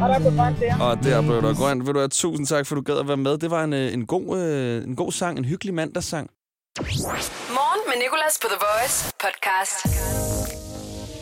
Og 0.02 0.10
der 0.10 0.20
blev 0.20 0.36
grønt 0.38 0.60
der. 0.60 0.84
Og 0.84 1.04
der 1.04 1.22
blev 1.22 1.42
der 1.42 1.54
grønt. 1.56 1.86
Vil 1.86 1.94
du 1.94 2.00
have 2.00 2.10
tusind 2.10 2.48
tak, 2.48 2.66
for 2.66 2.76
du 2.76 2.82
gad 2.82 2.98
at 2.98 3.08
være 3.08 3.18
med. 3.18 3.38
Det 3.38 3.52
var 3.52 3.64
en, 3.64 3.74
øh, 3.74 3.94
en, 3.94 4.06
god, 4.06 4.38
øh, 4.40 4.84
en 4.84 4.96
god 4.96 5.12
sang, 5.12 5.38
en 5.38 5.46
hyggelig 5.46 5.74
mandagssang. 5.74 6.30
Morgen 6.78 7.82
med 7.88 7.98
Nicolas 8.04 8.40
på 8.42 8.48
The 8.48 8.60
Voice 8.68 9.14
podcast. 9.20 10.31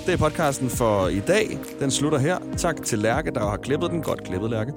Det 0.10 0.16
er 0.22 0.30
podcasten 0.30 0.70
for 0.70 1.08
i 1.08 1.20
dag. 1.20 1.60
Den 1.80 1.92
slutter 1.92 2.20
her. 2.20 2.38
Tak 2.58 2.84
til 2.84 3.00
Lærke, 3.00 3.32
der 3.32 3.40
har 3.40 3.58
klippet 3.58 3.92
den. 3.92 4.02
Godt 4.02 4.24
klippet, 4.24 4.50
Lærke. 4.50 4.74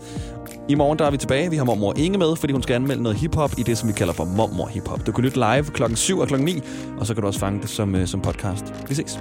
I 0.69 0.75
morgen 0.75 0.99
der 0.99 1.05
er 1.05 1.11
vi 1.11 1.17
tilbage. 1.17 1.51
Vi 1.51 1.57
har 1.57 1.65
mormor 1.65 1.95
Inge 1.97 2.19
med, 2.19 2.37
fordi 2.37 2.53
hun 2.53 2.63
skal 2.63 2.75
anmelde 2.75 3.03
noget 3.03 3.19
hiphop 3.19 3.51
i 3.59 3.63
det, 3.63 3.79
som 3.79 3.89
vi 3.89 3.93
kalder 3.93 4.13
for 4.13 4.25
mormor 4.25 4.67
hiphop. 4.67 5.07
Du 5.07 5.13
kan 5.13 5.25
lytte 5.25 5.37
live 5.37 5.65
klokken 5.65 5.97
7 5.97 6.19
og 6.19 6.29
klokken 6.29 6.47
9, 6.47 6.61
og 6.99 7.07
så 7.07 7.15
kan 7.15 7.21
du 7.21 7.27
også 7.27 7.41
fange 7.41 7.61
det 7.61 7.69
som, 7.69 7.95
øh, 7.95 8.07
som 8.07 8.21
podcast. 8.21 8.65
Vi 8.89 8.95
ses. 8.95 9.19